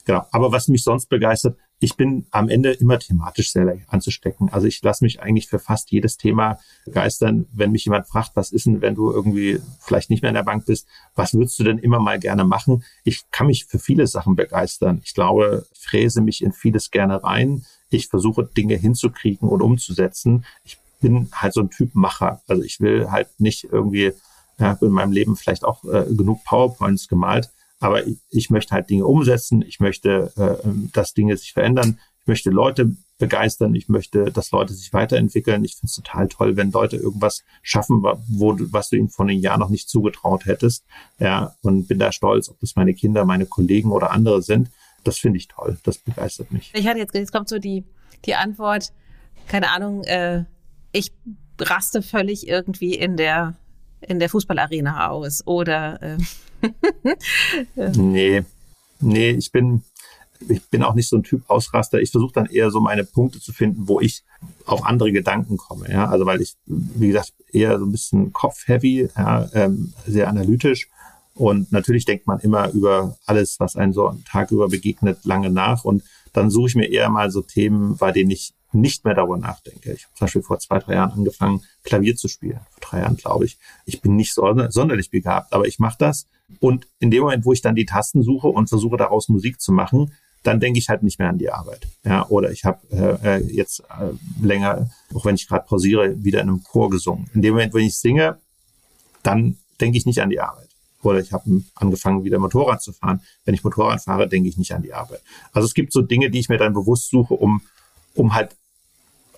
[0.04, 0.26] Genau.
[0.30, 4.50] Aber was mich sonst begeistert, ich bin am Ende immer thematisch sehr leicht anzustecken.
[4.50, 7.46] Also ich lasse mich eigentlich für fast jedes Thema begeistern.
[7.52, 10.42] Wenn mich jemand fragt, was ist denn, wenn du irgendwie vielleicht nicht mehr in der
[10.42, 12.84] Bank bist, was würdest du denn immer mal gerne machen?
[13.02, 15.00] Ich kann mich für viele Sachen begeistern.
[15.04, 17.64] Ich glaube, ich fräse mich in vieles gerne rein.
[17.88, 20.44] Ich versuche Dinge hinzukriegen und umzusetzen.
[20.64, 22.42] Ich bin halt so ein Typ Macher.
[22.46, 24.12] Also ich will halt nicht irgendwie,
[24.58, 28.90] ja, in meinem Leben vielleicht auch äh, genug PowerPoints gemalt, aber ich, ich, möchte halt
[28.90, 29.62] Dinge umsetzen.
[29.62, 31.98] Ich möchte, äh, dass Dinge sich verändern.
[32.20, 33.74] Ich möchte Leute begeistern.
[33.74, 35.64] Ich möchte, dass Leute sich weiterentwickeln.
[35.64, 39.40] Ich finde es total toll, wenn Leute irgendwas schaffen, wo was du ihnen vor einem
[39.40, 40.84] Jahr noch nicht zugetraut hättest.
[41.18, 44.70] Ja, und bin da stolz, ob das meine Kinder, meine Kollegen oder andere sind.
[45.04, 45.78] Das finde ich toll.
[45.82, 46.70] Das begeistert mich.
[46.74, 47.84] Ich hatte jetzt, jetzt kommt so die,
[48.26, 48.92] die Antwort,
[49.46, 50.44] keine Ahnung, äh,
[50.92, 51.12] ich
[51.58, 53.54] raste völlig irgendwie in der
[54.00, 56.18] in der Fußballarena aus oder äh,
[57.96, 58.42] nee
[59.00, 59.82] nee ich bin
[60.48, 62.00] ich bin auch nicht so ein Typ Ausraster.
[62.00, 64.24] Ich versuche dann eher so meine Punkte zu finden, wo ich
[64.64, 65.90] auf andere Gedanken komme.
[65.90, 70.88] Ja, also weil ich, wie gesagt, eher so ein bisschen Kopf-heavy, ja, ähm, sehr analytisch.
[71.34, 75.50] Und natürlich denkt man immer über alles, was einen so einen Tag über begegnet, lange
[75.50, 75.84] nach.
[75.84, 79.36] Und dann suche ich mir eher mal so Themen, bei denen ich nicht mehr darüber
[79.36, 79.92] nachdenke.
[79.92, 82.60] Ich habe zum Beispiel vor zwei, drei Jahren angefangen, Klavier zu spielen.
[82.70, 83.58] Vor drei Jahren, glaube ich.
[83.84, 86.26] Ich bin nicht sonderlich begabt, aber ich mache das.
[86.58, 89.72] Und in dem Moment, wo ich dann die Tasten suche und versuche daraus Musik zu
[89.72, 90.12] machen,
[90.42, 91.86] dann denke ich halt nicht mehr an die Arbeit.
[92.04, 94.12] Ja, oder ich habe äh, äh, jetzt äh,
[94.44, 97.30] länger, auch wenn ich gerade pausiere, wieder in einem Chor gesungen.
[97.34, 98.38] In dem Moment, wenn ich singe,
[99.22, 100.68] dann denke ich nicht an die Arbeit.
[101.02, 103.20] Oder ich habe angefangen, wieder Motorrad zu fahren.
[103.44, 105.22] Wenn ich Motorrad fahre, denke ich nicht an die Arbeit.
[105.52, 107.62] Also es gibt so Dinge, die ich mir dann bewusst suche, um,
[108.14, 108.56] um halt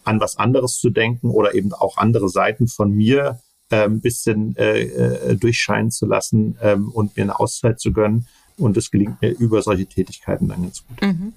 [0.05, 3.41] an was anderes zu denken oder eben auch andere Seiten von mir
[3.71, 8.27] äh, ein bisschen äh, äh, durchscheinen zu lassen ähm, und mir eine Auszeit zu gönnen.
[8.59, 11.01] Und es gelingt mir über solche Tätigkeiten dann ganz gut.
[11.03, 11.33] Mhm.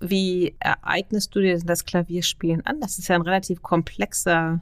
[0.00, 2.80] Wie ereignest du dir das Klavierspielen an?
[2.80, 4.60] Das ist ja ein relativ komplexer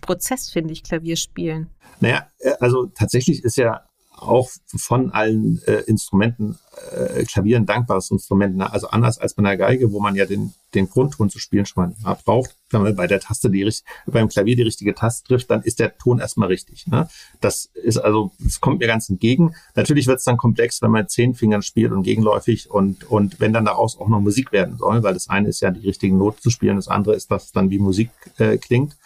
[0.00, 1.68] Prozess, finde ich, Klavierspielen.
[2.00, 3.82] Naja, äh, also tatsächlich ist ja
[4.16, 6.58] auch von allen äh, Instrumenten,
[6.92, 8.56] äh, Klavier ein dankbares Instrument.
[8.56, 8.72] Ne?
[8.72, 11.94] Also anders als bei einer Geige, wo man ja den, den Grundton zu spielen schon
[12.02, 12.56] mal braucht.
[12.70, 13.70] Wenn man bei der Taste die
[14.06, 16.86] beim Klavier die richtige Taste trifft, dann ist der Ton erstmal richtig.
[16.86, 17.08] Ne?
[17.40, 19.54] Das ist also, das kommt mir ganz entgegen.
[19.74, 23.52] Natürlich wird es dann komplex, wenn man zehn Fingern spielt und gegenläufig und, und wenn
[23.52, 26.40] dann daraus auch noch Musik werden soll, weil das eine ist ja die richtigen Noten
[26.40, 28.96] zu spielen, das andere ist, dass es dann wie Musik äh, klingt.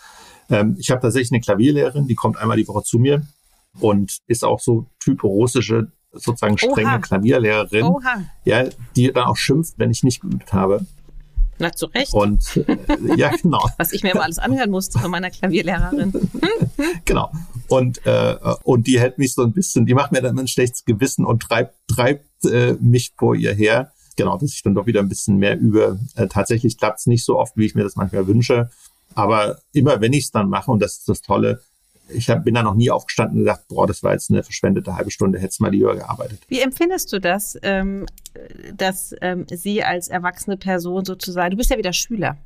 [0.48, 3.22] Ähm, ich habe tatsächlich eine Klavierlehrerin, die kommt einmal die Woche zu mir
[3.78, 6.98] und ist auch so typ russische, sozusagen strenge Oha.
[6.98, 8.24] Klavierlehrerin, Oha.
[8.44, 8.64] ja,
[8.96, 10.86] die dann auch schimpft, wenn ich nicht geübt habe.
[11.60, 12.14] Na, zu Recht.
[12.14, 13.62] Und äh, ja, genau.
[13.76, 16.30] Was ich mir immer alles anhören musste von meiner Klavierlehrerin.
[17.04, 17.30] genau.
[17.68, 20.84] Und, äh, und die hält mich so ein bisschen, die macht mir dann ein schlechtes
[20.86, 23.92] Gewissen und treibt, treibt äh, mich vor ihr her.
[24.16, 26.00] Genau, dass ich dann doch wieder ein bisschen mehr übe.
[26.16, 28.70] Äh, tatsächlich klappt es nicht so oft, wie ich mir das manchmal wünsche.
[29.14, 31.60] Aber immer wenn ich es dann mache, und das ist das Tolle,
[32.12, 34.96] ich hab, bin da noch nie aufgestanden und gesagt, boah, das war jetzt eine verschwendete
[34.96, 36.40] halbe Stunde, hättest mal lieber gearbeitet.
[36.48, 38.06] Wie empfindest du das, ähm,
[38.74, 42.36] dass ähm, sie als erwachsene Person sozusagen, du bist ja wieder Schüler,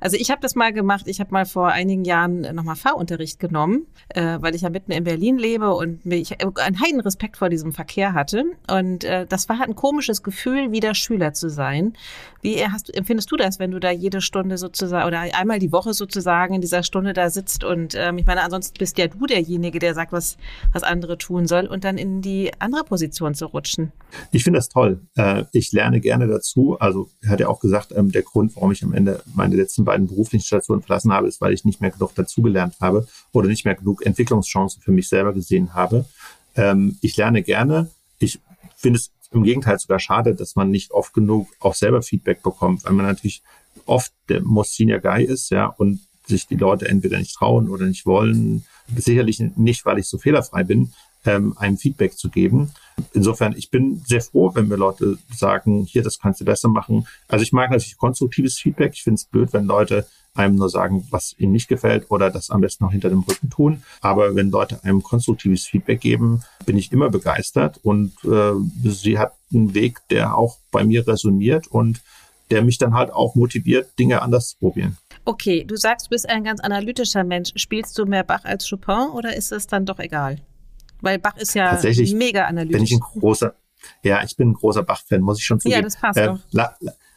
[0.00, 1.06] Also ich habe das mal gemacht.
[1.06, 5.04] Ich habe mal vor einigen Jahren nochmal Fahrunterricht genommen, äh, weil ich ja mitten in
[5.04, 8.44] Berlin lebe und mich einen heiden Respekt vor diesem Verkehr hatte.
[8.70, 11.94] Und äh, das war halt ein komisches Gefühl, wieder Schüler zu sein.
[12.42, 15.94] Wie hast, empfindest du das, wenn du da jede Stunde sozusagen oder einmal die Woche
[15.94, 17.62] sozusagen in dieser Stunde da sitzt?
[17.62, 20.36] Und ähm, ich meine, ansonsten bist ja du derjenige, der sagt, was,
[20.72, 23.92] was andere tun soll und dann in die andere Position zu rutschen.
[24.32, 25.00] Ich finde das toll.
[25.16, 26.76] Äh, ich lerne gerne dazu.
[26.80, 29.84] Also er hat ja auch gesagt, ähm, der Grund, warum ich am Ende meine letzten
[29.84, 33.64] beiden beruflichen Stationen verlassen habe, ist, weil ich nicht mehr genug dazugelernt habe oder nicht
[33.64, 36.04] mehr genug Entwicklungschancen für mich selber gesehen habe.
[36.54, 37.90] Ähm, ich lerne gerne.
[38.18, 38.40] Ich
[38.76, 42.84] finde es im Gegenteil sogar schade, dass man nicht oft genug auch selber Feedback bekommt,
[42.84, 43.42] weil man natürlich
[43.86, 47.86] oft der Most Senior Guy ist, ja, und sich die Leute entweder nicht trauen oder
[47.86, 48.64] nicht wollen.
[48.94, 50.92] Sicherlich nicht, weil ich so fehlerfrei bin,
[51.24, 52.72] ähm, einem Feedback zu geben.
[53.12, 57.06] Insofern, ich bin sehr froh, wenn mir Leute sagen, hier, das kannst du besser machen.
[57.28, 58.92] Also ich mag natürlich konstruktives Feedback.
[58.94, 62.50] Ich finde es blöd, wenn Leute einem nur sagen, was ihnen nicht gefällt oder das
[62.50, 63.82] am besten noch hinter dem Rücken tun.
[64.00, 68.52] Aber wenn Leute einem konstruktives Feedback geben, bin ich immer begeistert und äh,
[68.88, 72.00] sie hat einen Weg, der auch bei mir resoniert und
[72.50, 74.96] der mich dann halt auch motiviert, Dinge anders zu probieren.
[75.24, 77.52] Okay, du sagst, du bist ein ganz analytischer Mensch.
[77.56, 80.38] Spielst du mehr Bach als Chopin oder ist es dann doch egal?
[81.02, 81.78] Weil Bach ist ja
[82.14, 82.76] mega analytisch.
[82.76, 83.54] Bin ich ein großer,
[84.02, 85.80] ja, ich bin ein großer Bach-Fan, muss ich schon zugeben.
[85.80, 86.38] Ja, das passt äh, doch.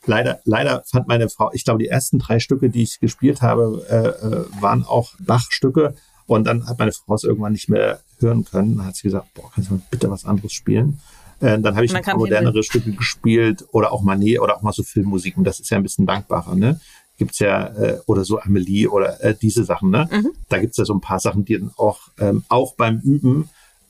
[0.05, 3.85] leider, leider fand meine Frau, ich glaube, die ersten drei Stücke, die ich gespielt habe,
[3.89, 5.95] äh, äh, waren auch Bach-Stücke.
[6.27, 8.77] Und dann hat meine Frau es irgendwann nicht mehr hören können.
[8.77, 10.99] Dann hat sie gesagt, boah, kannst du mal bitte was anderes spielen?
[11.39, 14.73] Äh, dann habe ich ein paar modernere Stücke gespielt oder auch Manet oder auch mal
[14.73, 15.37] so Filmmusik.
[15.37, 16.79] Und das ist ja ein bisschen dankbarer, ne?
[17.17, 20.09] Gibt's ja, äh, oder so Amelie oder äh, diese Sachen, ne?
[20.11, 20.31] Mhm.
[20.49, 23.49] Da gibt's ja so ein paar Sachen, die dann auch, ähm, auch beim Üben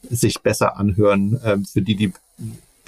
[0.09, 2.13] sich besser anhören, äh, für die, die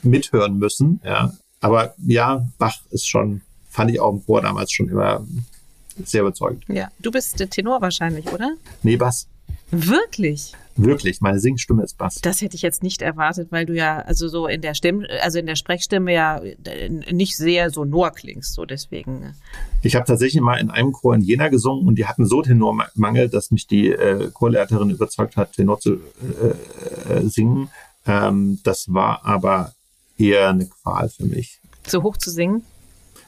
[0.03, 1.01] mithören müssen.
[1.03, 1.34] Ja.
[1.59, 5.26] Aber ja, Bach ist schon, fand ich auch im Chor damals schon immer
[6.03, 6.63] sehr überzeugend.
[6.68, 8.51] Ja, du bist der Tenor wahrscheinlich, oder?
[8.84, 9.28] Nee, Bass.
[9.70, 10.53] Wirklich?
[10.78, 12.20] Wirklich, meine Singstimme ist Bass.
[12.22, 15.39] Das hätte ich jetzt nicht erwartet, weil du ja also so in der Stimme, also
[15.39, 19.20] in der Sprechstimme ja äh, nicht sehr sonor klingst, so deswegen.
[19.20, 19.36] Ne?
[19.82, 23.28] Ich habe tatsächlich mal in einem Chor in Jena gesungen und die hatten so Tenormangel,
[23.30, 27.70] dass mich die äh, Chorleiterin überzeugt hat, Tenor zu äh, äh, singen.
[28.05, 29.74] Ähm, das war aber
[30.18, 31.59] eher eine Qual für mich.
[31.84, 32.63] Zu hoch zu singen?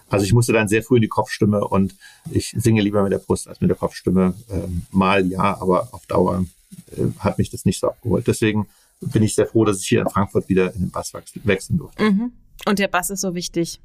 [0.10, 1.95] Also ich musste dann sehr früh in die Kopfstimme und
[2.32, 4.34] ich singe lieber mit der Brust als mit der Kopfstimme.
[4.49, 6.45] Ähm, mal ja, aber auf Dauer
[6.91, 8.28] äh, hat mich das nicht so abgeholt.
[8.28, 8.68] Deswegen
[9.01, 12.03] bin ich sehr froh, dass ich hier in Frankfurt wieder in den Bass wechseln durfte.
[12.03, 12.32] Mhm.
[12.66, 13.80] Und der Bass ist so wichtig.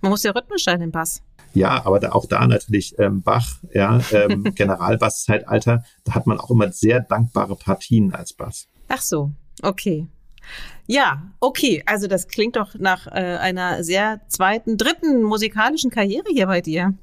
[0.00, 1.22] Man muss ja rhythmisch sein im Bass.
[1.52, 6.50] Ja, aber da, auch da natürlich ähm, Bach, ja, ähm, Generalbasszeitalter, da hat man auch
[6.50, 8.68] immer sehr dankbare Partien als Bass.
[8.88, 9.32] Ach so,
[9.62, 10.06] okay.
[10.90, 11.84] Ja, okay.
[11.86, 16.94] Also das klingt doch nach äh, einer sehr zweiten, dritten musikalischen Karriere hier bei dir.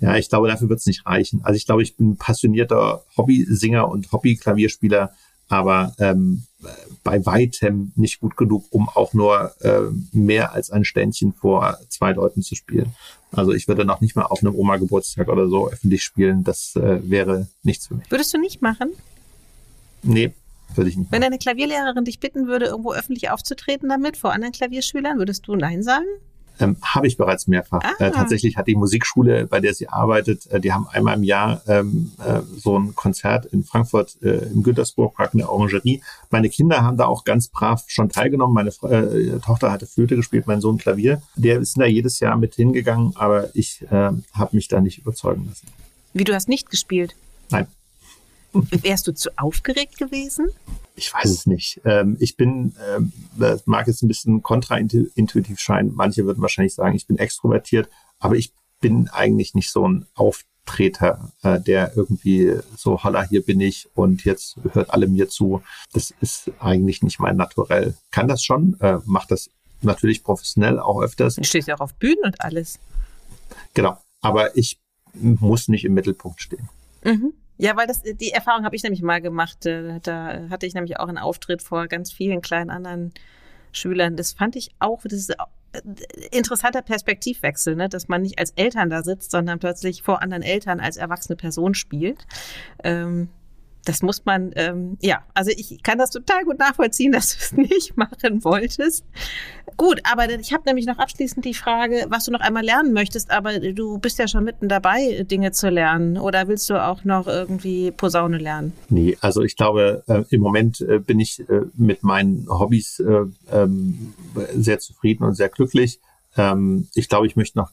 [0.00, 1.42] Ja, ich glaube, dafür wird es nicht reichen.
[1.44, 5.12] Also ich glaube, ich bin passionierter Hobbysinger und Hobbyklavierspieler,
[5.48, 6.44] aber ähm,
[7.04, 9.82] bei weitem nicht gut genug, um auch nur äh,
[10.12, 12.94] mehr als ein Ständchen vor zwei Leuten zu spielen.
[13.32, 16.42] Also ich würde noch nicht mal auf einem Oma-Geburtstag oder so öffentlich spielen.
[16.42, 18.10] Das äh, wäre nichts für mich.
[18.10, 18.92] Würdest du nicht machen?
[20.02, 20.32] Nee,
[20.74, 21.12] würde ich nicht.
[21.12, 25.56] Wenn deine Klavierlehrerin dich bitten würde, irgendwo öffentlich aufzutreten damit vor anderen Klavierschülern, würdest du
[25.56, 26.06] Nein sagen?
[26.58, 27.82] Ähm, Habe ich bereits mehrfach.
[27.82, 27.92] Ah.
[27.98, 31.60] Äh, tatsächlich hat die Musikschule, bei der sie arbeitet, äh, die haben einmal im Jahr
[31.66, 36.02] ähm, äh, so ein Konzert in Frankfurt äh, im Güntersburg-Park in der Orangerie.
[36.30, 38.54] Meine Kinder haben da auch ganz brav schon teilgenommen.
[38.54, 41.20] Meine äh, Tochter hatte Flöte gespielt, mein Sohn Klavier.
[41.34, 45.46] Der ist da jedes Jahr mit hingegangen, aber ich äh, habe mich da nicht überzeugen
[45.48, 45.66] lassen.
[46.14, 47.14] Wie, du hast nicht gespielt?
[47.50, 47.66] Nein.
[48.70, 50.48] Wärst du zu aufgeregt gewesen?
[50.94, 51.80] Ich weiß es nicht.
[51.84, 55.94] Ähm, ich bin, ähm, das mag jetzt ein bisschen kontraintuitiv scheinen.
[55.94, 57.88] Manche würden wahrscheinlich sagen, ich bin extrovertiert,
[58.18, 63.60] aber ich bin eigentlich nicht so ein Auftreter, äh, der irgendwie so, holla, hier bin
[63.60, 65.62] ich und jetzt hört alle mir zu.
[65.92, 67.94] Das ist eigentlich nicht mein Naturell.
[68.10, 69.50] Kann das schon, äh, macht das
[69.82, 71.36] natürlich professionell auch öfters.
[71.36, 72.78] Du stehst ja auch auf Bühnen und alles.
[73.74, 73.98] Genau.
[74.22, 74.78] Aber ich
[75.14, 76.68] muss nicht im Mittelpunkt stehen.
[77.04, 77.32] Mhm.
[77.58, 79.64] Ja, weil das die Erfahrung habe ich nämlich mal gemacht.
[79.66, 83.12] Äh, da hatte ich nämlich auch einen Auftritt vor ganz vielen kleinen anderen
[83.72, 84.16] Schülern.
[84.16, 85.36] Das fand ich auch, das ist äh,
[86.32, 87.88] interessanter Perspektivwechsel, ne?
[87.88, 91.74] dass man nicht als Eltern da sitzt, sondern plötzlich vor anderen Eltern als erwachsene Person
[91.74, 92.26] spielt.
[92.84, 93.28] Ähm,
[93.86, 97.52] das muss man, ähm, ja, also ich kann das total gut nachvollziehen, dass du es
[97.52, 99.04] nicht machen wolltest.
[99.76, 103.30] Gut, aber ich habe nämlich noch abschließend die Frage, was du noch einmal lernen möchtest,
[103.30, 106.18] aber du bist ja schon mitten dabei, Dinge zu lernen.
[106.18, 108.72] Oder willst du auch noch irgendwie Posaune lernen?
[108.88, 113.24] Nee, also ich glaube, äh, im Moment äh, bin ich äh, mit meinen Hobbys äh,
[113.52, 114.14] ähm,
[114.54, 116.00] sehr zufrieden und sehr glücklich.
[116.36, 117.70] Ähm, ich glaube, ich möchte noch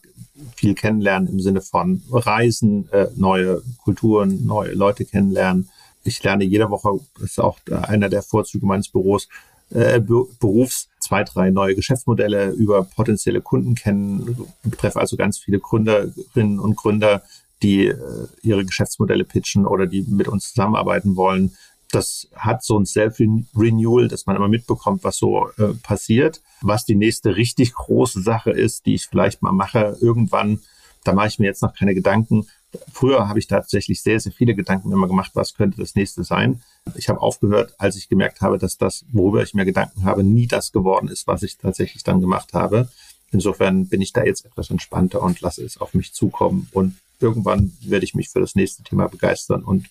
[0.56, 5.70] viel kennenlernen im Sinne von Reisen, äh, neue Kulturen, neue Leute kennenlernen.
[6.04, 9.28] Ich lerne jede Woche, das ist auch einer der Vorzüge meines Büros,
[9.70, 15.60] äh, Berufs zwei, drei neue Geschäftsmodelle über potenzielle Kunden kennen, ich treffe also ganz viele
[15.60, 17.24] Gründerinnen und Gründer,
[17.62, 21.56] die äh, ihre Geschäftsmodelle pitchen oder die mit uns zusammenarbeiten wollen.
[21.92, 26.42] Das hat so ein Self-Renewal, dass man immer mitbekommt, was so äh, passiert.
[26.62, 30.60] Was die nächste richtig große Sache ist, die ich vielleicht mal mache, irgendwann,
[31.04, 32.48] da mache ich mir jetzt noch keine Gedanken.
[32.92, 36.62] Früher habe ich tatsächlich sehr, sehr viele Gedanken immer gemacht, was könnte das nächste sein.
[36.96, 40.48] Ich habe aufgehört, als ich gemerkt habe, dass das, worüber ich mir Gedanken habe, nie
[40.48, 42.90] das geworden ist, was ich tatsächlich dann gemacht habe.
[43.32, 46.68] Insofern bin ich da jetzt etwas entspannter und lasse es auf mich zukommen.
[46.72, 49.90] Und irgendwann werde ich mich für das nächste Thema begeistern und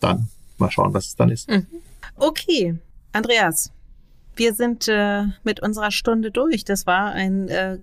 [0.00, 1.48] dann mal schauen, was es dann ist.
[1.48, 1.66] Mhm.
[2.16, 2.76] Okay,
[3.12, 3.70] Andreas,
[4.36, 6.64] wir sind äh, mit unserer Stunde durch.
[6.64, 7.78] Das war ein äh,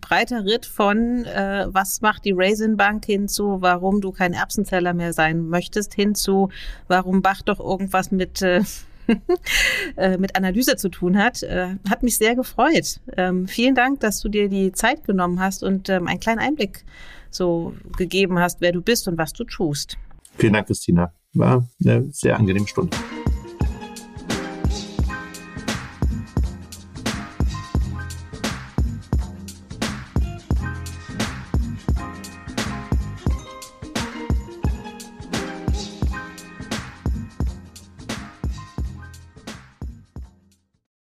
[0.00, 5.12] breiter Ritt von, äh, was macht die Raisin Bank hinzu, warum du kein Erbsenzeller mehr
[5.12, 6.50] sein möchtest, hinzu,
[6.88, 8.62] warum Bach doch irgendwas mit, äh,
[9.96, 11.42] äh, mit Analyse zu tun hat.
[11.42, 13.00] Äh, hat mich sehr gefreut.
[13.16, 16.84] Ähm, vielen Dank, dass du dir die Zeit genommen hast und ähm, einen kleinen Einblick
[17.30, 19.96] so gegeben hast, wer du bist und was du tust.
[20.36, 21.12] Vielen Dank, Christina.
[21.32, 22.96] War eine sehr angenehme Stunde.